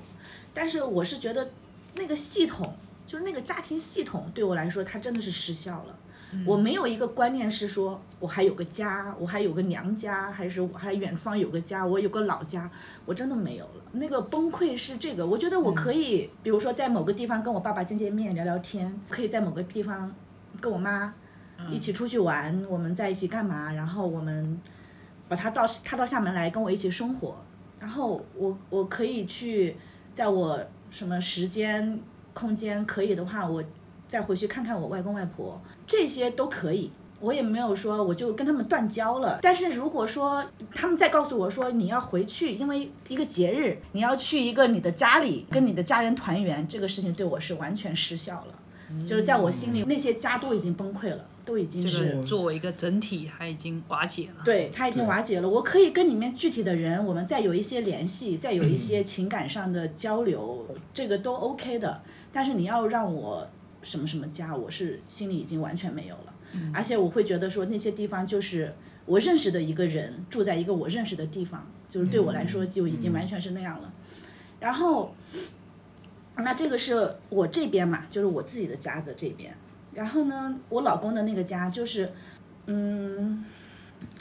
[0.54, 1.50] 但是我是觉得
[1.96, 2.72] 那个系统。
[3.04, 5.98] 就是那个家庭系统对我来说，它真的是失效了。
[6.46, 12.70] 我没有一个观念是说，我还有个家，我还有个娘家，还是我还远方有个家，我有个老家，
[13.04, 13.82] 我真的没有了。
[13.92, 20.10] 那个崩溃是这个，我觉得我可以，比如说在某个地方跟我爸爸见见面聊聊天，可以在某个地方
[20.58, 21.12] 跟我妈
[21.70, 23.72] 一起出去玩，我们在一起干嘛？
[23.72, 24.60] 然后我们
[25.28, 27.36] 把他到他到厦门来跟我一起生活，
[27.78, 29.76] 然后我我可以去，
[30.14, 30.58] 在我
[30.90, 32.00] 什么时间
[32.32, 33.62] 空间可以的话，我
[34.08, 36.90] 再回去看看我外公外婆，这些都可以。
[37.20, 40.44] 我也没有说我就跟他们断交了，但是如果说
[40.74, 54.42] 他们再告诉我说你要回去，因为一个节日你要去一个你的家里跟你的家人团圆，这个事情对我是完全失效了，就是在我心里那些家都已经崩溃了，都已经就是是作为一个整体，它已经瓦解了。
[54.44, 55.48] 对它已经瓦解了。
[55.48, 62.00] 我可以跟里面具体的人，我们再有一些联系，再有一些情感上的交流，这个都 OK 的。
[62.32, 63.48] 但是你要让我
[63.82, 66.34] 什么什么家，我是心里已经完全没有了。
[66.72, 68.74] 而且我会觉得说那些地方就是
[69.06, 73.92] 我认识的一个人住在一个我认识的地方，就是对我来说就已经完全是那样了。
[74.60, 75.14] 然后，
[76.36, 79.52] 那这个是我这边嘛，就是我自己的家的这边。
[79.94, 82.12] 然后呢，我老公的那个家就是，
[82.66, 83.44] 嗯，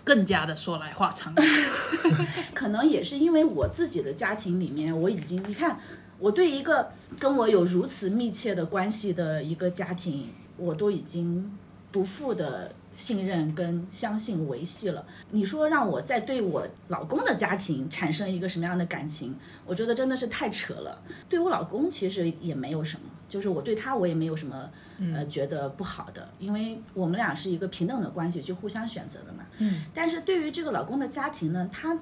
[0.04, 1.34] 更加的说来话长。
[2.54, 5.80] 可能也是因为我自己的家庭里面，我已经你看，
[6.20, 11.52] 我对一个跟我有如此密切的关系的一个家庭，我都已经
[11.92, 15.06] 不负的信任跟相信维系了。
[15.32, 21.02] 你说让我再对我老公的家庭产生一个什么样的感情，我觉得真的是太扯了。
[21.30, 24.70] 对我老公其实也没有什么，就是我对他我也没有什么
[25.14, 29.44] 呃觉得不好的，因为我们俩是一个平等的关系去互相选择的嘛。
[29.58, 29.84] 嗯。
[29.94, 31.98] 但是对于这个老公的家庭呢，他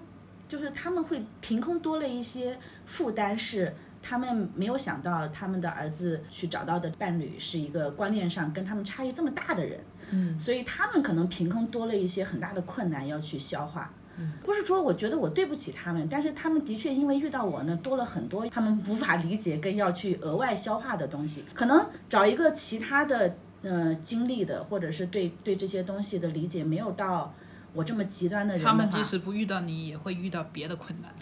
[0.47, 9.79] 就是他们会凭空多了一些负担，是他们没有想到他们的儿子去找到的伴侣是一个观念上跟他们差异这么大的人，
[10.11, 13.93] 嗯，所以他们可能凭空多了一些很大的困难要去消化。
[14.43, 21.45] 不是说我觉得我对不起他们，但是他们的确因为遇到我呢，多了很多他们无法理解跟要去额外消化的东西。
[21.53, 27.33] 可能找一个其他的呃经历的，或者是对对这些东西的理解没有到
[27.73, 31.13] 我这么极端的人的，他们即使不遇到你，也会遇到别的困难，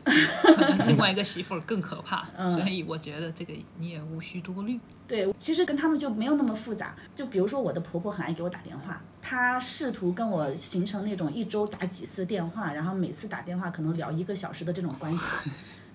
[0.56, 2.28] 可能另外一个媳妇儿更可怕。
[2.50, 4.80] 所以我觉得这个你也无需多虑。
[5.08, 6.96] 对，其实跟他们就没有那么复杂。
[7.16, 15.50] 就比如说我的婆婆很爱给我打电话，她试图跟我形成那种一周打几次电话，然后每次打电话可能聊一个小时的这种关系。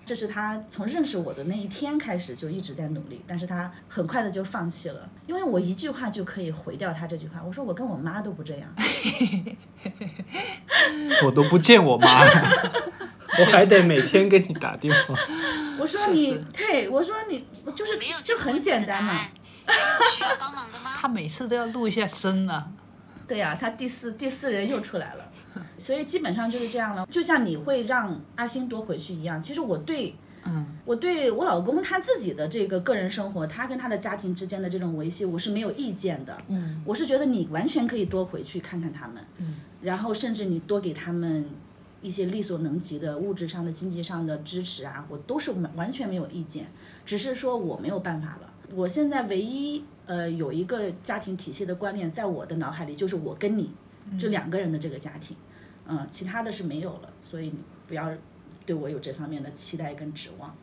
[0.05, 7.41] 这是他从认识我的那一天开始就一直在努力，但是他很快的就放弃了，因为我一句话就可以毁掉他这句话。
[7.41, 8.67] 我说我跟我妈都不这样，
[11.25, 12.21] 我都不见我妈，
[13.39, 15.15] 我还得每天给你打电话。
[15.79, 19.27] 我说你对我说你就是没有就很简单嘛。
[20.13, 20.93] 需要帮忙的吗？
[20.95, 22.67] 他每次都要录一下声啊。
[23.25, 25.31] 对呀、他第四第四人又出来了，
[25.83, 27.05] 所以基本上就是这样了。
[27.11, 30.15] 就像你会让阿星多回去一样，其实我对，
[30.45, 36.37] 嗯，我对我老公他自己的这个个人生活，他跟他的家庭之间的这种维系，我是没有意见的。
[36.47, 41.45] 嗯，我是觉得你完全可以多回去看看他们，嗯，然后甚至你多给他们
[42.01, 46.67] 一些力所能及的物质上的、经济上的支持啊，我都是完完全没有意见，
[47.05, 48.49] 只是说我没有办法了。
[48.73, 53.69] 我现在唯一呃有一个家庭体系的观念，在我的脑海里就是我跟你
[54.17, 55.52] 这两个人的这个家庭，嗯，
[56.09, 58.09] 其他的是没有了，所以你不要
[58.65, 60.55] 对我有这方面的期待跟指望。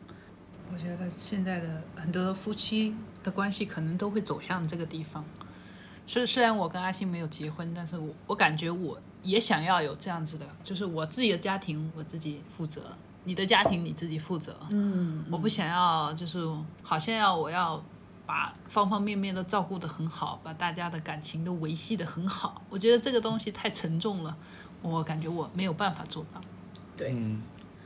[0.73, 5.23] 我觉得现在的很多夫妻的关系可能都会走向这个地方。
[6.07, 14.57] 虽虽然我跟阿星没有结婚，但是我我感觉我也想要有这样子的，就是我自己的家庭我自己负责，你的家庭你自己负责。
[14.69, 16.39] 嗯，我不想要就是
[16.81, 17.83] 好像要我要
[18.25, 22.61] 把方方面面都照顾得很好，把大家的感情都维系得很好。
[22.69, 24.35] 我觉得这个东西太沉重了，
[24.81, 26.41] 我感觉我没有办法做到，
[26.97, 27.41] 对，嗯，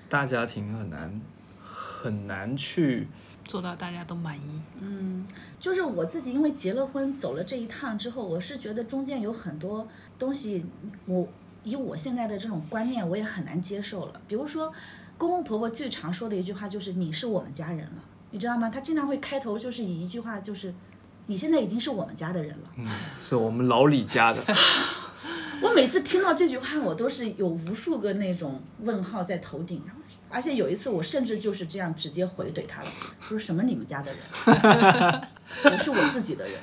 [0.09, 1.21] 大家庭很难
[1.61, 3.07] 很难去
[3.43, 4.61] 做到大家都满意。
[4.79, 5.25] 嗯
[5.59, 9.87] 就是我自己，因为结了婚，走了这一趟之后，我是觉得中间有很多
[10.19, 10.63] 东西，
[11.05, 11.27] 我
[11.63, 14.21] 以我现在的这种观念，我也很难接受了。
[14.27, 14.71] 比如说，
[15.17, 18.69] 公公婆婆最常说的一句话就是“你是我们家人了”，你知道吗？
[18.69, 20.71] 他经常会开头就是以一句话，就是
[21.25, 22.71] “你现在已经是我们家的人了”。
[22.77, 22.85] 嗯
[23.19, 24.43] 是我们老李家的，
[25.61, 32.87] 我每次听到这句话，我都是有无数个那种问号在头顶，然后而且有一次我甚至就是这样直接回怼他了，
[33.19, 34.19] 说什么你们家的人，
[35.63, 36.53] 我是我自己的人，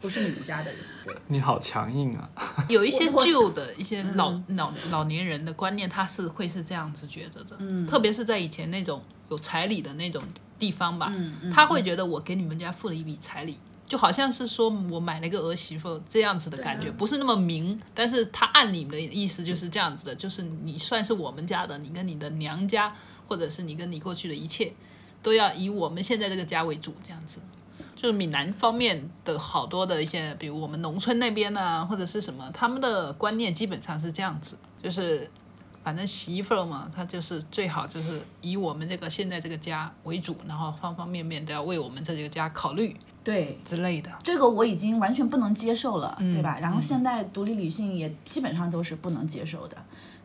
[0.00, 0.80] 不是你们家的人。
[1.04, 2.28] 对，你好强硬啊！
[2.68, 10.22] 有一些旧的一些老老老年人的观念，他是会是这样子觉得的，嗯特别是在以前那种有彩礼的那种
[10.58, 13.58] 地方吧，嗯嗯他会觉得我给你们家付了一笔彩礼。
[13.88, 22.94] 就好像是说我买了一个儿媳妇这样子的感觉，不是那么明，但是他按你们的意思就是这样子的，就是你算是我们家的，你跟你的娘家，
[23.26, 24.72] 或者是你跟你过去的一切，
[25.22, 27.40] 都要以我们现在这个家为主，这样子。
[27.96, 35.28] 就是闽南方面的好多的一些，比如我们农村那边啊，或者是什么，他们的观念基本上是这样子，就是
[35.82, 42.94] 反正媳妇儿嘛，她就是最好就是以我们这个现在这个家为主，然后方方面面都要为我们这个家考虑
[43.28, 44.10] 对，之类的。
[44.22, 46.58] 这个我已经完全不能接受了，嗯对吧？
[46.62, 49.76] 然后现在独立女性也基本上都是不能接受的，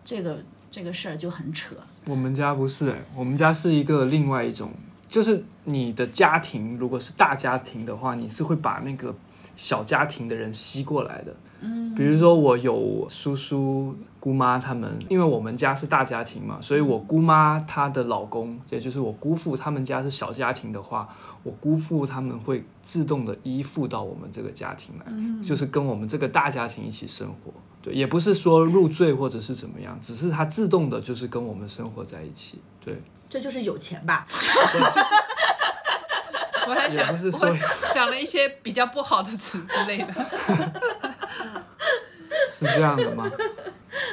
[0.06, 0.42] 这个
[0.72, 1.76] 这个事儿就很扯。
[2.06, 4.72] 我们家不是、欸，我们家是一个另外一种，
[5.10, 9.14] 就是你的家庭如果是大家庭的话，你是会把那个
[9.58, 11.36] 小家庭的人吸过来的。
[11.64, 21.08] 嗯，比如说我有叔叔、姑妈他们，因为我们家是大家庭嘛，所以我姑妈她的老公，也就是我姑父他们家是小家庭的话，
[21.44, 27.52] 我姑父他们会自动的依附到我们这个家庭来，就是跟我们这个大家庭一起生活。
[27.82, 32.62] 对，也不是说入赘或者是怎么样，只是他自动的就是跟我们生活在一起。
[32.84, 34.26] 对，这就是有钱吧？
[36.66, 37.54] 我还想不是说
[37.88, 40.08] 想了一些比较不好的词之类的。
[42.64, 43.30] 是这样的吗？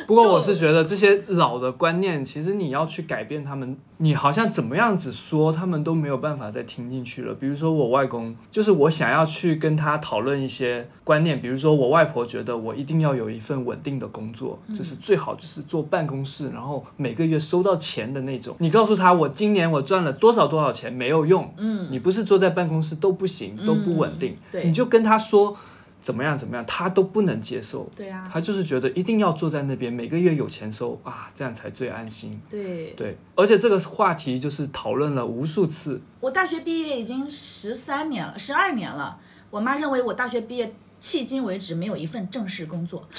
[0.06, 7.32] 不过我是觉得这些老的观念，其实你要去改变他们，你好像怎么样子说，他们都没有办法再听进去了。
[7.32, 18.54] 比如说我外公，就是我想要去跟他讨论一些观念，比如说我外婆觉得我一定要有一份稳定的工作，就是最好就是坐办公室，然后每个月收到钱的那种。
[18.58, 25.56] 你告诉他我今年我赚了多少多少钱没有用，嗯，你不是坐在办公室都不行，都不稳定，对你就跟他说。
[26.00, 27.88] 怎么样怎么样，他都不能接受。
[27.96, 32.40] 对呀、他就是觉得一定要坐在那边，每个月有钱收啊，这样才最安心。
[32.48, 36.00] 对，对，而且这个话题就是讨论了无数次。
[36.20, 39.18] 我大学毕业已经十三年了，十二年了。
[39.50, 43.06] 我妈认为我大学毕业迄今为止没有一份正式工作。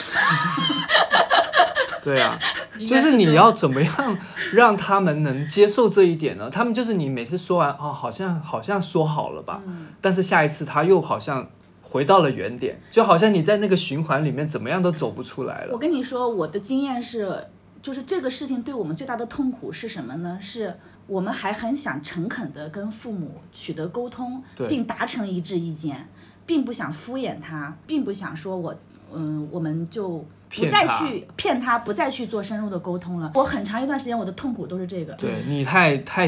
[2.03, 2.39] 对啊，
[2.87, 4.17] 就是你要怎么样
[4.53, 6.49] 让他们能接受这一点呢？
[6.49, 9.61] 他们就是你每次说完哦，好像好像说好了吧，
[10.01, 11.47] 但是下一次他又好像
[11.91, 15.77] 回到了原点，就好像你在那个循环里面怎么样都走不出来了我。
[15.77, 17.47] 跟你说，我的经验是，
[17.81, 20.39] 就是这个事情对我们最大的痛苦是什么呢？
[20.41, 20.73] 是
[21.07, 26.07] 我们还很想诚恳的跟父母取得沟通，并达成一致意见，
[26.45, 28.73] 并不想敷衍他，并不想说我，
[29.13, 30.25] 嗯，我们就。
[30.53, 33.31] 不再去骗他，不再去做深入的沟通了。
[33.35, 35.13] 我很长一段时间我的痛苦都是这个。
[35.13, 36.27] 对你太太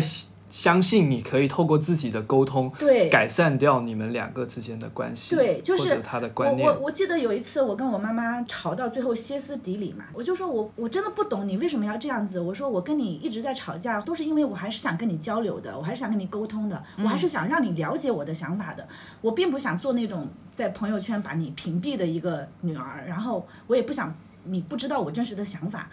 [0.53, 6.69] 相信你可以透过自己的沟通，对改善掉你们两个之间的关系，对就是他的观我念。
[6.69, 12.39] 我我记得有一次，我跟我妈妈吵到最后歇斯底里嘛，我就说我我真的不懂你为什么要这样子。
[12.39, 18.87] 我说我跟你一直在吵架，都是因为我还是想跟你交流的，我还是想跟你沟通的，我还是想让你了解我的想法的。
[19.21, 24.15] 我并不想做那种在朋友圈把你屏蔽的一个女儿，然后我也不想。
[24.45, 25.89] 你不知道我真实的想法，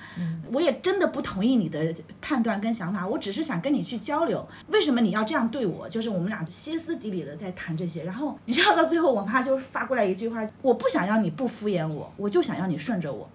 [0.53, 4.47] 我也真的不同意你的判断跟想法，我只是想跟你去交流。
[4.69, 5.89] 为什么你要这样对我？
[5.89, 13.29] 就是我们俩歇斯底里的在谈这些，然后你知道到最后，我妈就发过来一句话：我不想要你不敷衍我，我就想要你顺着我。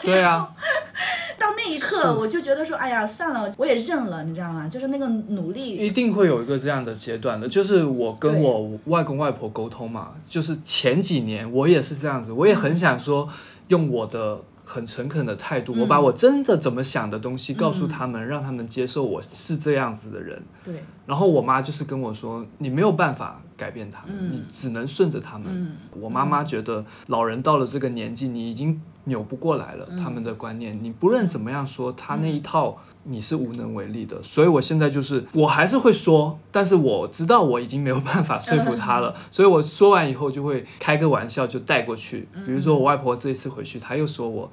[0.00, 0.54] 对啊，
[1.36, 4.68] 到那一刻，我就觉得说，哎呀，算了，我也认了，你知道吗？
[4.68, 13.28] 就是那个努力，一定会有一个这样的阶段的，就是我跟我外公外婆沟通嘛，就是前几年我也是这样子，我也很想说
[13.70, 20.40] 用我的很诚恳的态度，我把我真的怎么想的东西告诉他们，让他们接受我是这样子的人。
[20.64, 24.32] 对，然后我妈就是跟我说，你没有办法改变他们，嗯。
[24.32, 25.48] 你只能顺着他们。
[25.50, 25.76] 嗯。
[25.98, 29.96] 我妈妈觉得老人到了这个年纪，你已经扭不过来了，嗯。
[29.96, 34.22] 他们的观念，你不论怎么样说，他那一套你是无能为力的。
[34.22, 42.28] 所以我现在就是，我还是会说，但是我知道我已经没有办法说服他了，所以我说完以后就会开个玩笑就带过去。
[42.46, 44.50] 比如说我外婆这一次回去，她又说我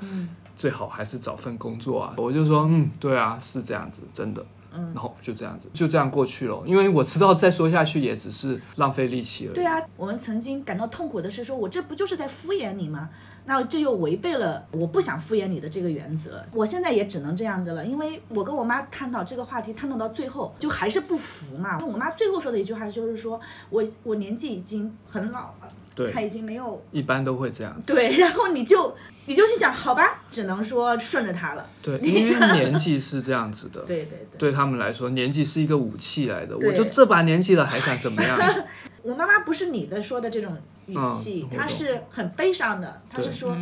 [0.56, 4.46] 最好还是找份工作啊，我就说嗯，对啊，是这样子，真的。
[4.94, 6.62] 然后就这样子，就这样过去了。
[6.64, 9.56] 因为我知道再说下去也只是浪费力气而已。
[9.56, 13.10] 对啊，我们曾经感到痛苦的是说，我这不就是在敷衍你吗？
[13.48, 16.44] 那这又违背了我不想敷衍你的这个原则。
[16.54, 21.80] 我现在也只能这样子了，因为我跟我妈探讨这个话题，探讨到最后就还是不服嘛。
[21.80, 23.40] 我妈最后说的一句话就是说，
[23.70, 27.82] 我我年纪已经很老了，对她已经没有一般都会这样。
[27.86, 28.94] 对，然后你就
[29.26, 31.66] 你就心想，好吧，只能说顺着她了。
[31.82, 33.80] 对， 因为年纪是这样子的。
[33.82, 34.38] 对对对。
[34.38, 36.58] 对他们来说，年纪是一个武器来的。
[36.58, 38.38] 我就这把年纪了，还想怎么样？
[39.08, 43.58] 我妈妈不是你的说的这种语气，她是很悲伤的，她是对说，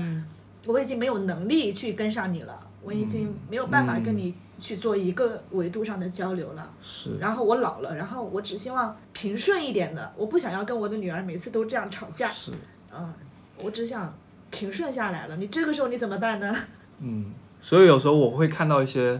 [0.66, 6.72] 我已经没有能力去跟上你了，我已经没有办法跟你去做一个维度上的交流了。
[6.82, 12.52] 是，然后我老了，然后我只希望平顺一点的，我不想要跟我的女儿每次都这样吵架，是，
[12.92, 13.14] 嗯，
[13.62, 14.12] 我只想
[14.50, 15.38] 平顺下来了。
[15.38, 16.56] 你这个时候你怎么办呢？
[17.02, 17.32] 嗯，
[17.62, 19.20] 所以有时候我会看到一些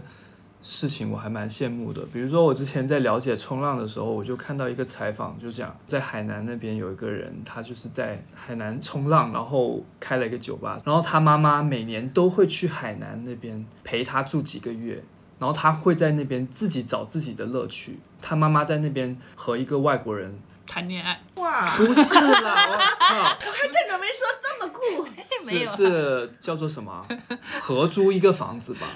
[0.62, 2.04] 事情我还蛮羡慕的。
[2.12, 15.02] 比如说我之前在了解冲浪的时候，我就看到一个采访，就讲在海南那边有一个人，他就是在海南冲浪，然后开了一个酒吧，然后他妈妈每年都会去海南那边陪他住几个月。
[15.38, 17.98] 然后他会在那边自己找自己的乐趣。
[18.22, 25.06] 他妈妈在那边和一个外国人，谈恋爱，哇，不是啦，我，还正准备说这么酷，
[25.46, 27.06] 没有是是叫做什么？
[27.60, 28.86] 合租一个房子吧。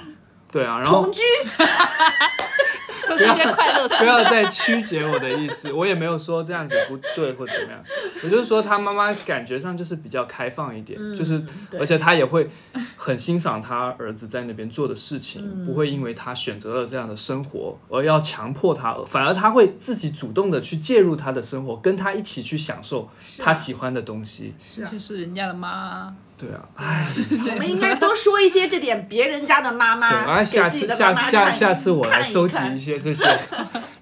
[0.53, 1.20] 对啊，然后同居，
[3.09, 7.82] 都是一些快乐不要再曲解我的意思，我也没有说这样子不对或怎么样，
[8.24, 11.42] 我就是说他妈妈感觉上就是比较开放一点，就是
[11.78, 12.48] 而且他也会
[12.96, 24.55] 很欣赏他儿子在那边做的事情，不会因为他选择了这样的生活而要强迫他，反而他会自己主动的去介入他的生活，跟他一起去享受他喜欢的东西。
[24.62, 24.90] 是啊。
[24.90, 27.07] 就是人家的妈，对啊，哎，
[27.53, 33.38] 我们应该多说一些这点别人家的妈对，妈，哎，下给自己的次下妈妈看下下次我来收集一些这些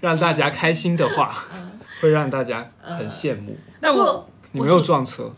[0.00, 1.34] 让大家开心的话，
[2.00, 3.58] 会让大家很羡慕。
[3.80, 5.32] 那我你没有撞车，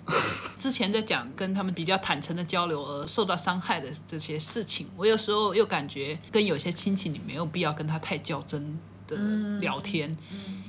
[0.59, 8.79] 之前在讲跟他们比较坦诚的交流而受到伤害的这些事情，我有时候又感觉跟有些亲戚你没有必要跟他太较真
[9.11, 9.17] 的
[9.59, 10.17] 聊天。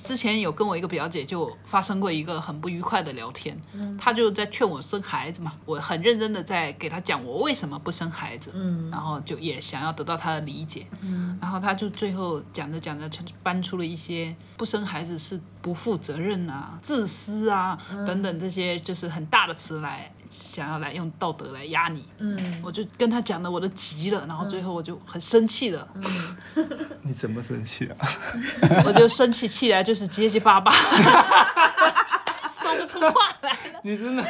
[0.04, 3.56] 之前有跟我一个表姐就发生过一个很不愉快的聊天，
[4.00, 8.52] 她就在劝我生孩子嘛，我很认真的在给她讲我为什么不生孩子，
[8.92, 10.88] 然后就也想要得到她的理解，
[11.40, 20.12] 然后她就最后讲着讲着就搬出了一些不生孩子是不负责任啊、自私啊、等等这些就是很大的词来。
[20.32, 25.86] 想要来用道德来压你，嗯，我就跟他讲的我都急了，然后最后我就很生气了，
[27.04, 27.96] 你怎么生气啊？
[28.88, 30.72] 我就生起气来就是结结巴巴，
[32.50, 33.80] 说不出话来了。
[33.84, 34.24] 你真的，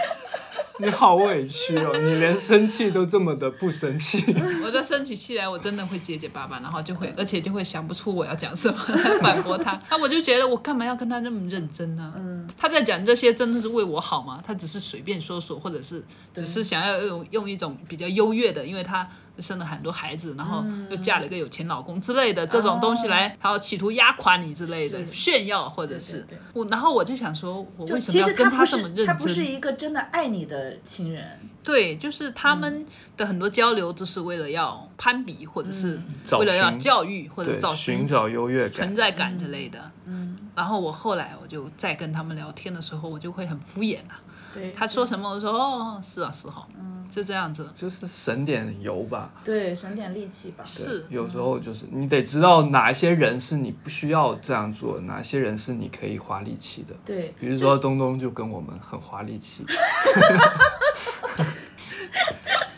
[0.81, 4.23] 你好委屈哦，你连生气都这么的不生气。
[4.65, 9.79] 我就生起气来，我真的会结结巴巴，然后就会，而且就会想不出我要讲什么来 反驳他。
[9.91, 14.41] 那我就觉得我干嘛要跟他那么认真呢、嗯，他在讲这些真的是为我好吗？
[14.45, 16.03] 他只是随便说说，或者是
[16.33, 19.07] 只是想要用用一种比较优越的，因为他。
[19.39, 26.39] 生了很多孩子，然后又嫁了一个有钱老公之类的这种东西来，然后企图压垮你之类的炫耀，或者是对对对。
[26.53, 29.05] 我，然后我就想说，我为什么其要跟他这么认真？
[29.05, 32.85] 是他不是一个真的爱你的亲人，对，就是他们
[33.17, 35.99] 的很多交流都是为了要攀比，或者是
[36.39, 38.71] 为了要教育，或者，找寻找优越感。
[38.71, 39.91] 存在感之类的。
[40.05, 44.19] 嗯，然后我后来我就在跟他们聊天的时候，我就会很敷衍啊。
[44.53, 47.69] 对，他说什么，我说哦，是啊，是哈，嗯，就这样子。
[47.73, 56.93] 就是省点油吧，对省点力气吧，是有时候就是你得知道哪一些人是你不需要这样做，哪些人是你可以花力气的。
[57.05, 59.65] 对，比如说东东就跟我们很花力气，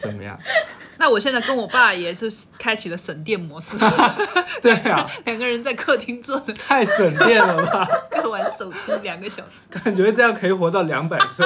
[0.03, 0.37] 怎么样？
[0.97, 3.75] 那我现在跟我爸也是开启了省电模式，
[4.61, 7.87] 对啊， 两个人在客厅坐着太省电了吧？
[8.11, 9.67] 各玩手机两个小时。
[9.69, 11.45] 感觉这样可以活到两百岁，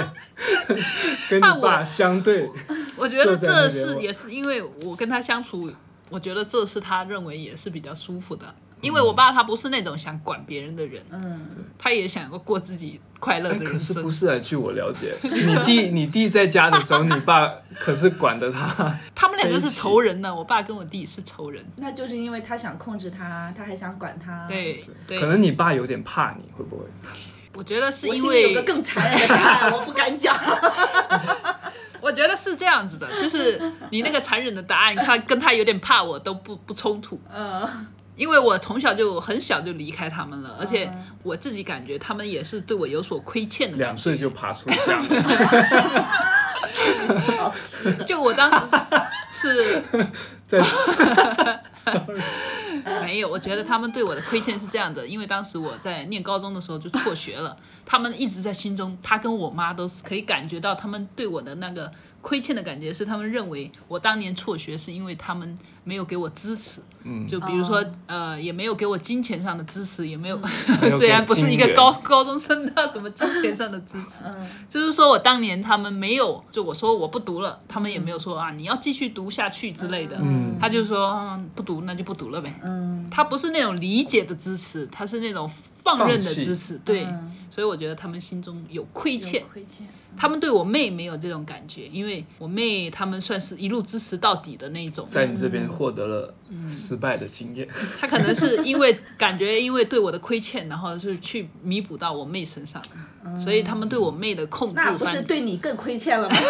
[1.29, 2.49] 跟你爸相对。
[2.97, 5.71] 我觉得这是也是因为我跟他相处，
[6.09, 8.53] 我觉得这是他认为也是比较舒服的。
[8.81, 11.47] 因为我爸他不是那种想管别人的人，嗯，
[11.77, 13.95] 他也想要过自己快乐的人生。
[13.95, 14.37] 是不是啊？
[14.39, 18.67] 据我了解， 你弟你弟在家的时候，你爸可是管着他。
[19.15, 21.65] 他们两个是仇人呢，我爸跟我弟是仇人。
[21.77, 26.85] 那就是因为他想控制他，他还想管他，，对对可，能你爸有点怕你，会不会？
[27.55, 30.37] 我觉得是因为有为个更残忍的答案，我不敢讲，
[31.99, 33.59] 我觉得是这样子的，就是
[33.89, 40.91] 你那个残忍的答案，他跟他有点怕我都不不冲突，嗯，因为我从小就很小就离开他们了，而且
[41.23, 43.77] 我自己感觉他们也是对我有所亏欠的。
[43.77, 45.01] 两岁就爬出家
[48.05, 48.75] 就我当时
[49.31, 49.83] 是是
[50.47, 50.59] 在
[53.01, 57.55] 没有，我觉得他们对我的亏欠是这样的，因为当时我在念高中的时候就辍学了，
[57.85, 61.91] 他们一直在心中，他跟我妈都是可以感觉到他们对我的那个
[62.27, 67.25] 亏欠的感觉，是他们认为我当年辍学是因为他们没有给我支持，嗯。
[67.25, 70.37] 就比如说、呃，也没有给我金钱上的支持，也没有，
[70.83, 74.25] 有 虽然不是一个高高中生的什么金钱上的支持，
[74.69, 80.57] 就是说我当年他们没有，就我说我不读了，他们也没有说啊你要继续读下去之类的，嗯。
[80.59, 87.31] 他就说嗯不读那就不读了呗，嗯，他不是那种理解的支持，他是那种放任的支持，对，嗯。
[87.49, 89.41] 所以我觉得他们心中有亏欠。
[89.41, 96.33] 有，亏欠，他们对我妹没有这种感觉，因为我妹他们算是一路支持到底的那种，在你这边获得了
[96.71, 97.67] 失败的经验。
[97.99, 102.81] 他可能是因为感觉因为对我的亏欠，然后是去弥补到我妹身上，
[103.41, 106.35] 所以他们对我妹的控制那不是反对你更亏欠了吗？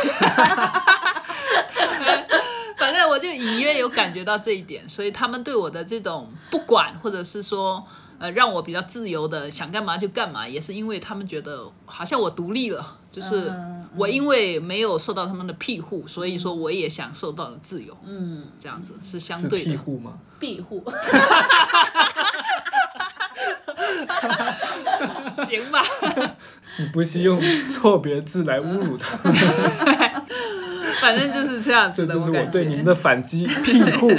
[2.77, 7.83] 反正我我就隐约有感觉到这一点，所以他们对我的这种不管，或者是说，
[8.19, 19.71] 呃，让我比较自由的想干嘛就干嘛，也是因为他们觉得好像我独立了，就是嗯我因为没有受到他们的庇护，所以说我也享受到了自由，嗯，这样子是相是对的。
[19.71, 20.13] 庇护吗？
[20.39, 20.83] 庇护。
[25.45, 25.83] 行吧，
[26.77, 29.17] 你不惜用错别字来侮辱他，
[31.01, 32.13] 反正就是这样子的。
[32.13, 34.11] 这就是我对你们的反击庇护。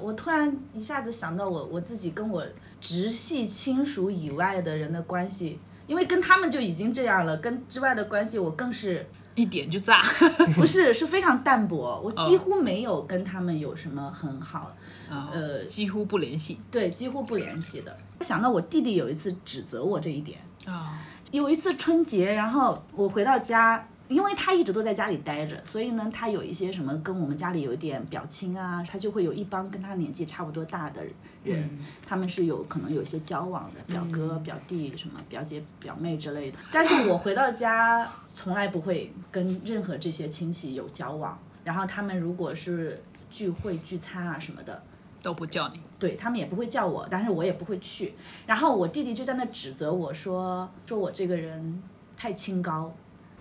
[0.00, 2.44] 我突然一下子想到我我自己跟我
[2.80, 10.02] 直系亲属以外的人的关系，因为跟他们就已经这样了，跟之外的关系我更是一点就炸。
[10.54, 14.74] 不是是非常淡薄，我几乎没有跟他们有什么很好，
[15.10, 17.96] 呃，几乎不联系对，几乎不联系的。
[18.20, 20.98] 想到我弟弟有一次指责我这一点，啊，
[21.30, 31.02] 有一次春节，然后我回到家，因为他一直都在家里待着，所以呢，他有一些什么跟我们家里有一点表亲啊，他就会有一帮跟他年纪差不多大的
[31.44, 36.58] 人，他们是有可能有一些交往的，表哥、表弟、什么表姐、表妹之类的。
[36.72, 41.38] 但是我回到家，从来不会跟任何这些亲戚有交往。
[41.62, 44.82] 然后他们如果是聚会、聚餐啊什么的，
[45.22, 45.78] 都不叫你。
[45.98, 48.14] 对他们也不会叫我，但是我也不会去。
[48.46, 51.82] 然后我弟弟就在那指责我说，说我这个人
[52.16, 52.90] 太清高。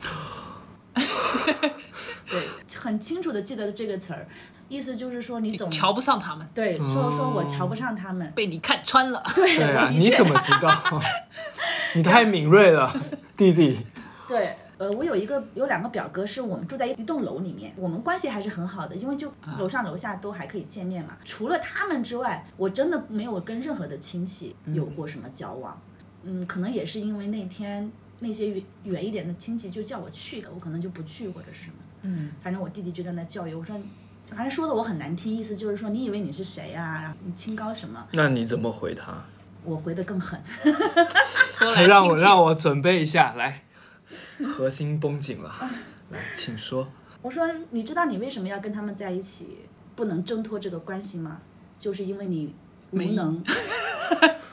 [2.29, 2.41] 对，
[2.77, 4.27] 很清楚的记得这个词儿，
[4.67, 8.31] 意思就是说你总瞧不上他们，对说说我瞧不上他们。
[8.35, 9.23] 被你看穿了。
[9.33, 11.01] 对，你怎么知道？
[11.95, 12.93] 你太敏锐了，
[13.37, 13.85] 弟弟。
[14.27, 21.15] 对，呃，我有一个有两个表哥，是我们住在一栋楼里面，我们关系还是很好的，因为就楼上楼下都还可以见面嘛。
[21.23, 25.79] 除了他们之外，我真的没有跟任何的亲戚有过什么交往。
[26.23, 27.89] 嗯，可能也是因为那天
[28.19, 31.75] 那些远远一点的亲戚就叫我去的，我可能就不去或者是什么。
[32.01, 33.79] 嗯，反正我弟弟就在那教育我说。
[34.29, 36.99] 反正说的我很难听，意思就是说，你以为你是谁啊？
[37.01, 38.05] 然后你清高什么？
[38.11, 39.23] 那你怎么回他？
[39.63, 40.37] 我回的更狠。
[41.25, 43.63] 说来 让我让我准备一下，来，
[44.45, 45.49] 核心绷紧了，
[46.11, 46.89] 来，请说。
[47.21, 49.59] 我说，你知道你为什么要跟他们在一起，
[49.95, 51.39] 不能挣脱这个关系吗？
[51.79, 52.53] 就是因为你
[52.91, 53.41] 无能。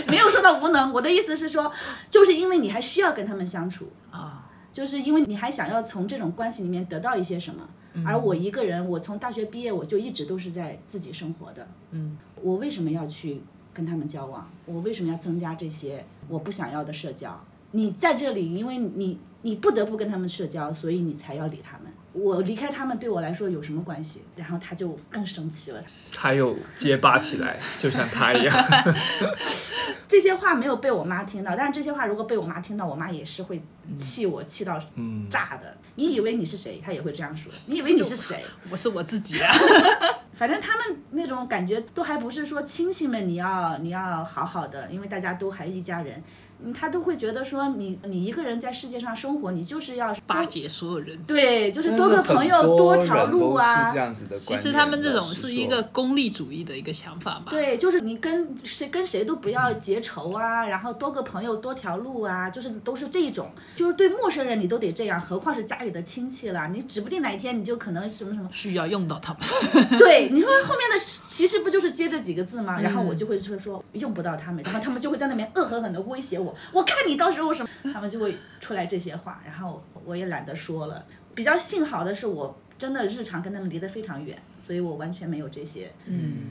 [0.08, 1.72] 没有说到无能，我的意思是说，
[2.08, 7.68] 就是因为你还需要跟他们相处，啊，就是因为你还想要从这种关系里面得到一些什么。
[8.06, 11.66] 而我一个人，我从大学毕业，我就一直都是在自己生活的。
[11.90, 13.42] 嗯，我为什么要去
[13.74, 14.48] 跟他们交往？
[14.66, 17.44] 我为什么要增加这些我不想要的社交？
[17.72, 21.92] 你在这里，因为你你不得不跟他们社交，所以你才要理他们。
[22.18, 24.24] 我离开他们对我来说有什么关系？
[24.36, 25.82] 然后他就更生气了。
[26.12, 28.54] 他又结巴起来，就像他一样。
[30.08, 33.62] 这些话没有被我妈听到，但是这些话如果被我妈听到，我妈也是会
[33.96, 35.76] 气我，气到嗯，炸的。
[35.96, 36.80] 你以为你是谁？
[36.84, 37.52] 她也会这样说。
[37.66, 38.42] 你以为你是谁？
[38.70, 39.52] 我是我自己啊。
[40.34, 46.22] 反正他们那种感觉都还不是说亲戚们你要你要好好的，因为大家都还一家人，
[46.64, 51.16] 嗯，他都会觉得说你你一个人在世界上生活，你就是要巴结所有人。
[51.24, 54.00] 对，就是多个朋友多条路啊是这。
[54.00, 54.38] 样子的。
[54.38, 57.46] 其实他们这种是一个功利主义的一个想法吧。
[57.50, 69.98] 对，就是你跟谁跟谁都不要结仇啊，然后多个朋友多条路啊，就是都是这种，就是对陌生人你都得这样，何况是家里的亲戚了，你指不定哪一天你就可能什么什么，需要用到他们。
[69.98, 70.96] 对，你说后面的
[71.26, 72.80] 其实不就是接这几个字吗？
[72.80, 81.04] 然后我就会说说用不到他们，然后他们就会在那边恶狠狠的威胁我，我看你到时候什么，他们就会出来这些话，然后我也懒得说了。
[81.34, 85.92] 比较幸好的是，我真的日常跟他们离得非常远，所以我完全没有这些。
[86.06, 86.50] 嗯，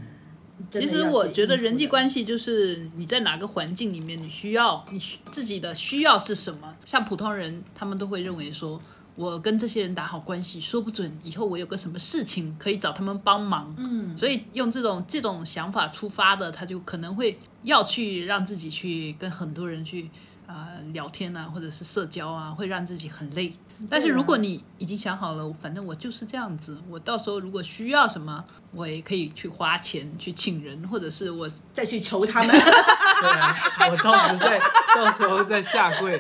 [0.72, 6.76] 其实我觉得人际关系就是你在哪个环境里面，你需要你需自己的需要是什么。
[6.86, 8.82] 像普通人，他们都会认为说，
[9.18, 13.74] 我跟这些人打好关系，说不准以后我有个什么事情可以找他们帮忙。
[13.80, 20.08] 嗯，所以用这种这种想法出发的，他就可能会要去让自己去跟很多人去
[20.46, 23.52] 啊、呃聊天啊，或者是社交啊，会让自己很累。
[23.90, 32.50] 但是如果你已经想好了，反正我就是这样子，我到时候如果需要什么，我也可以去花钱去请人，或者是我再去求他们。
[32.50, 33.56] 对啊，
[33.92, 34.60] 我到时候再
[34.96, 36.20] 到时候再下跪，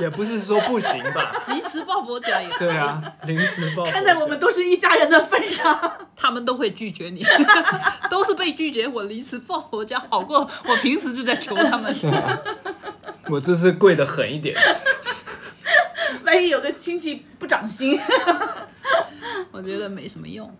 [0.00, 1.32] 也不是说不行吧？
[1.48, 3.84] 临时抱佛脚也可以对，啊，临时抱。
[3.84, 7.24] 看在我们都是一家人的份上， 他们都会拒绝你，
[8.10, 8.86] 都是被拒绝。
[8.88, 11.94] 我临时抱佛脚好过我平时就在求他们。
[13.28, 14.56] 我这次跪的狠一点。
[16.24, 17.98] 万一有个亲戚不长心，
[19.50, 20.50] 我觉得没什么用。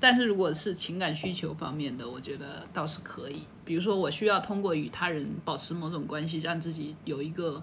[0.00, 3.44] 但是如果是情感需求方面的，我觉得倒是可以。
[3.64, 7.62] 比如说，我需要通过与他人保持某种关系，让自己有一个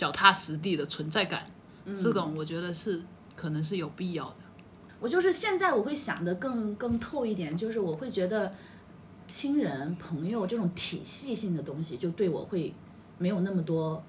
[0.00, 1.44] 脚踏实地的存在感，
[1.84, 3.02] 这种我觉得是
[3.36, 4.36] 可能是有必要的。
[4.98, 8.54] 我就是现在我会想的更更透一点，就是我会觉得
[9.28, 12.72] 亲人朋友这种体系性的东西，就对我会
[13.18, 14.02] 没有那么多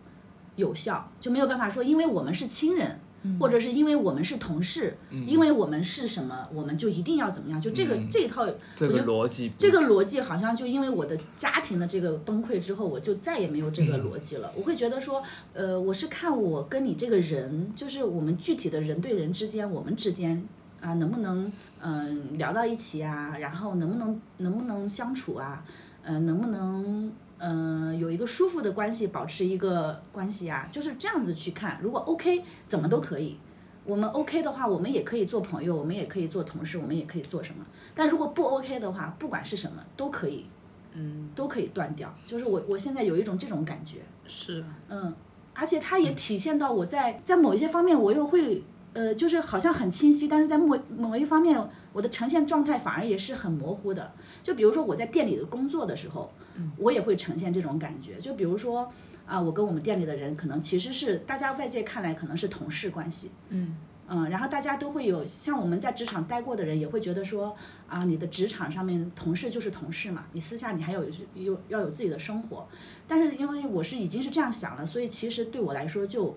[0.56, 2.98] 有效，就没有办法说，因为我们是亲人。
[3.40, 4.98] 或者是因为我们是同事，
[5.28, 7.62] 因为我们是什么，我们就一定要怎么样？
[7.62, 14.52] 就这个、嗯这一套，这个逻辑，这个逻辑好像就因为我的家庭的这个崩溃之后，我就再也没有这个逻辑了。
[14.56, 15.22] 我会觉得说，
[15.54, 20.44] 呃，我是看我跟你这个人，就是我们具体的人对人之间，我们之间
[20.80, 21.52] 啊，能不能
[21.82, 23.38] 嗯、聊到一起啊？
[23.40, 25.64] 然后能不能能不能相处啊？
[26.04, 27.12] 嗯、能不能
[27.42, 30.70] 嗯、呃有一个舒服的关系，保持一个关系啊？
[30.72, 31.80] 就是这样子去看。
[31.82, 33.38] 如果 OK，怎么都可以。
[33.84, 37.66] 我们 OK 的话，我们也可以做朋友，我们也可以做同事，我们也可以做什么。
[37.96, 40.46] 但如果不 OK 的话，不管是什么都可以，
[40.94, 42.14] 嗯，都可以断掉。
[42.28, 45.12] 就是我我现在有一种这种感觉，是，嗯，
[45.56, 48.64] 而且它也体现到我在在某一些方面，我又会
[48.94, 51.60] 呃，就是好像很清晰，但是在某某一方面，
[51.92, 54.14] 我的呈现状态反而也是很模糊的。
[54.44, 56.32] 就比如说我在店里的工作的时候，
[56.78, 58.20] 我也会呈现这种感觉。
[58.20, 58.92] 就比如说
[59.26, 63.78] 啊、我跟我们店里的人可能其实是大家外界看来可能是同事关系，嗯
[64.10, 67.56] 嗯，然后大家都会有像我们在职场待过的人也会觉得说
[67.88, 72.68] 啊，你的职场上面同事就是同事嘛，你私下你还有有要有自己的生活。
[73.08, 76.36] 但是因为我是已经是这样想了，所以其实对我来说就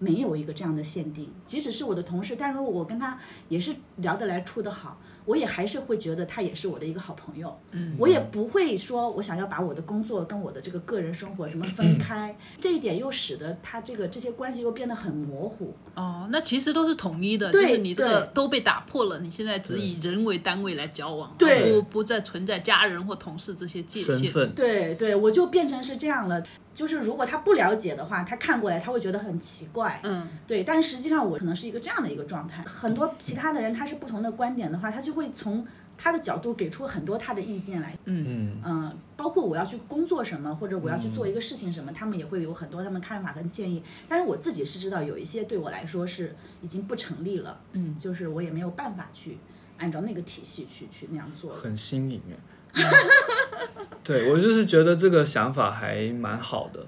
[0.00, 1.30] 没有一个这样的限定。
[1.46, 7.56] 即使是我的同事，但如果我跟他也是聊得来、处得好，我也还是会觉得他也是我的一个好朋友。
[7.70, 15.74] 嗯，我也不会说我想要把我的工作跟我的这个个人生活什么分开，这一点又使得他这个这些关系又变得很模糊。
[15.94, 24.52] 哦，那其实都是统一的，就是你这个都被打破了，你现在只以人为单位来交往，对不不再存在家人或同事这些界限。
[24.54, 26.42] 对对，我就变成是这样了。
[26.74, 30.00] 就是如果他不了解的话，他看过来他会觉得很奇怪。
[30.02, 32.62] 嗯，对，但实际上我可能是一个这样的一个状态。
[32.64, 35.66] 很多其他的人他是不同的观点的话，他就会从
[35.98, 37.96] 他的角度给出很多他的意见来。
[38.06, 43.82] 嗯，嗯，包括我要去工作什么，或者我要去做一个事情什么，他们也会有很多他们看法跟建议。
[44.08, 49.38] 但是我自己是知道有一些对我来说是已经不成立了，嗯，就是我也没有办法去
[49.78, 51.52] 按照那个体系去去那样做。
[51.52, 52.36] 很新颖哎。
[54.04, 56.86] 对我就是觉得这个想法还蛮好的，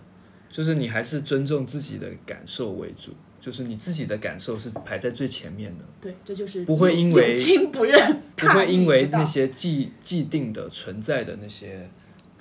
[0.51, 7.35] 就是你还是尊重自己的感受为主，就是你自己的感受是排在最前面的，对，这就是不会因为
[7.73, 11.89] 不认，不会因为那些既既定的存在的那些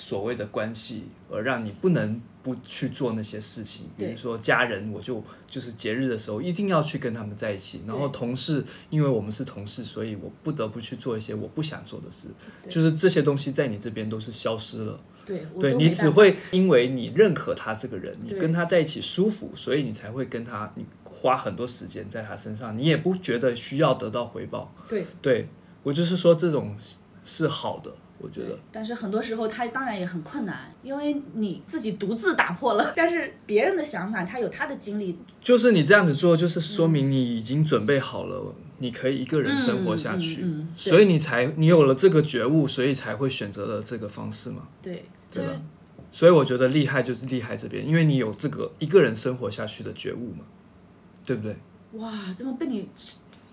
[0.03, 3.85] 所谓的关系，而让你不能不去做那些事情。
[3.97, 7.81] 比如说家人，我就就是节日的时候一定要去跟他们在一起。
[7.87, 12.27] 然后同事，因为我们是同事，所以我不得不去做一些我不想做的事。
[12.69, 14.99] 就是这些东西在你这边都是消失了。
[15.25, 24.75] 对，对你只会因为你认可他这个人，你跟他在一起舒服，所以你才会跟他，你花很多时间在他身上，你也不觉得需要得到回报。
[24.89, 25.47] 对对
[25.83, 26.75] 我就是说这种
[27.23, 27.93] 是好的，
[28.23, 28.57] 我觉得。
[28.71, 44.67] 但是很多时候他当然也很困难，因为你自己独自打破了， 但是别人的想法他有他的经历，就是你这样子做，就是说明你已经准备好了，你可以一个人生活下去，嗯嗯嗯所以你才你有了这个觉悟，所以才会选择了这个方式嘛。
[44.81, 45.61] 对，就是对吧
[46.11, 50.45] 所以我觉得厉害就是厉害这边，因为你有这个一个人生活下去的觉悟嘛，
[51.25, 51.55] 对不对？
[51.93, 52.87] 哇，这么被你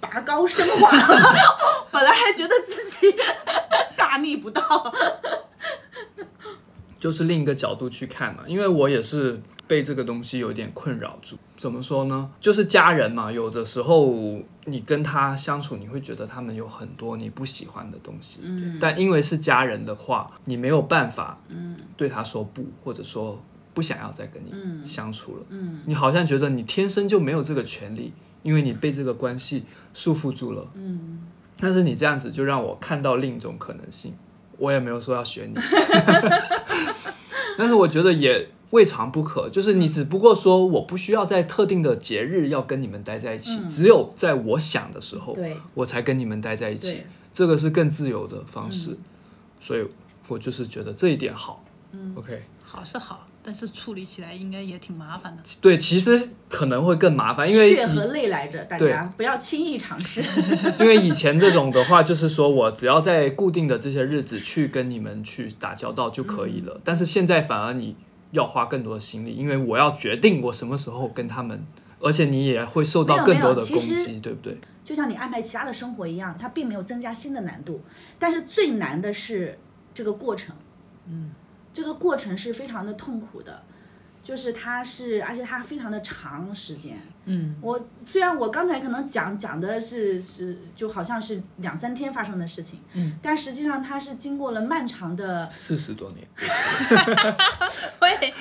[0.00, 0.90] 拔高升华，
[1.92, 3.14] 本来还觉得自己
[3.96, 4.92] 大逆不道，
[6.98, 11.36] 就是另一个角度去看嘛，因为我也是被这个东西有点困扰住。
[11.56, 12.30] 怎么说呢？
[12.40, 14.14] 就是家人嘛，有的时候
[14.64, 18.78] 你跟他相处，你会觉得他们有很多你不喜欢的东西，嗯。
[18.80, 21.38] 但因为是家人的话，你没有办法，
[21.98, 23.38] 对他说不，或者说
[23.74, 24.50] 不想要再跟你
[24.86, 25.82] 相处了，嗯。
[25.84, 29.64] 你好像觉得你天生就没有这个权利，因为你被这个关系
[29.94, 31.20] 束缚住了，嗯，
[31.58, 34.14] 但是你这样子就让我看到另一种可能性，
[34.58, 35.58] 我也没有说要选你，
[37.58, 45.56] 但是我觉得也未尝不可，就是你只不过说我不需要在特定的节日要跟你们待在一起，只有在我想的时候，对。
[45.74, 48.96] 我才跟你们待在一起，，这个是更自由的方式，
[49.60, 49.84] 所以
[50.28, 51.64] 我就是觉得这一点好。
[52.14, 55.42] OK，好是好，但是处理起来应该也挺麻烦的。
[55.60, 60.22] 对，其实可能会更麻烦，因为血和泪来着，大家不要轻易尝试。
[60.78, 66.74] 因为以前这种的话，就是说我只要在固定的这些日子去跟你们去打交道就可以了。
[66.74, 67.96] 嗯但是现在反而你
[68.32, 71.64] 要花更多的心力，因为我要决定我什么时候跟他们，
[72.00, 74.58] 而且你也会受到更多的攻击，对不对？
[74.84, 77.80] 就像你安排其他的生活一样，它并没有增加新的难度，
[78.18, 79.58] 但是最难的是
[79.94, 80.54] 这个过程。
[81.08, 81.30] 嗯，
[81.72, 83.62] 这个过程是非常的痛苦的。
[84.22, 87.00] 就是它是，而且它非常的长时间。
[87.24, 96.28] 嗯，我虽然我刚才可能讲讲的是是就好像是两三天发生的事情，嗯，但实际上它是经过了漫长的，四十多年，
[98.02, 98.34] 喂，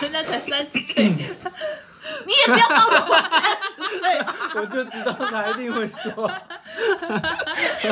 [0.00, 1.12] 人家才三十岁，
[2.26, 4.20] 你也不要暴露我三十岁。
[4.22, 6.12] 吧， 我就知道他一定会说。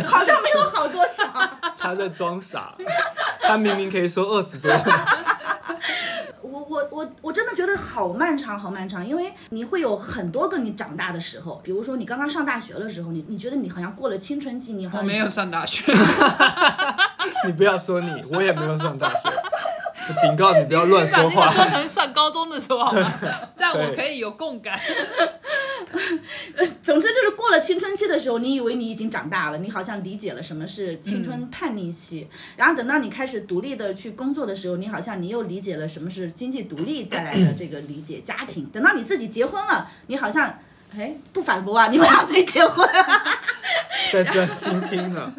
[0.04, 1.24] 好像没有好多少。
[1.78, 2.74] 他在装傻，
[3.40, 4.70] 他明明可以说二十多，
[6.42, 15.84] 我我我我真的觉得好漫长，好漫长，因为你会有很多个你长大的时候，比如说你刚刚上大学的时候，你你觉得你好像过了青春期，你好像我没有上大学，
[17.46, 19.28] 你不要说你，我也没有上大学，
[20.09, 21.70] 我警告你不要乱说把这个说话。
[21.70, 23.12] 成上高中的时候好吗？
[23.57, 24.78] 这样我可以有共感。
[26.82, 38.66] 总之就是过了青春期的时候，你以为你已经长大了，你好像理解了什么是青春叛逆期，然后等到你开始独立的去工作的时候，你好像你又理解了什么是经济独立带来的这个理解家庭。
[38.66, 40.59] 等到你自己结婚了，你好像
[40.96, 42.88] 哎不反驳啊，你们俩没结婚。
[44.12, 45.32] 在专心听呢，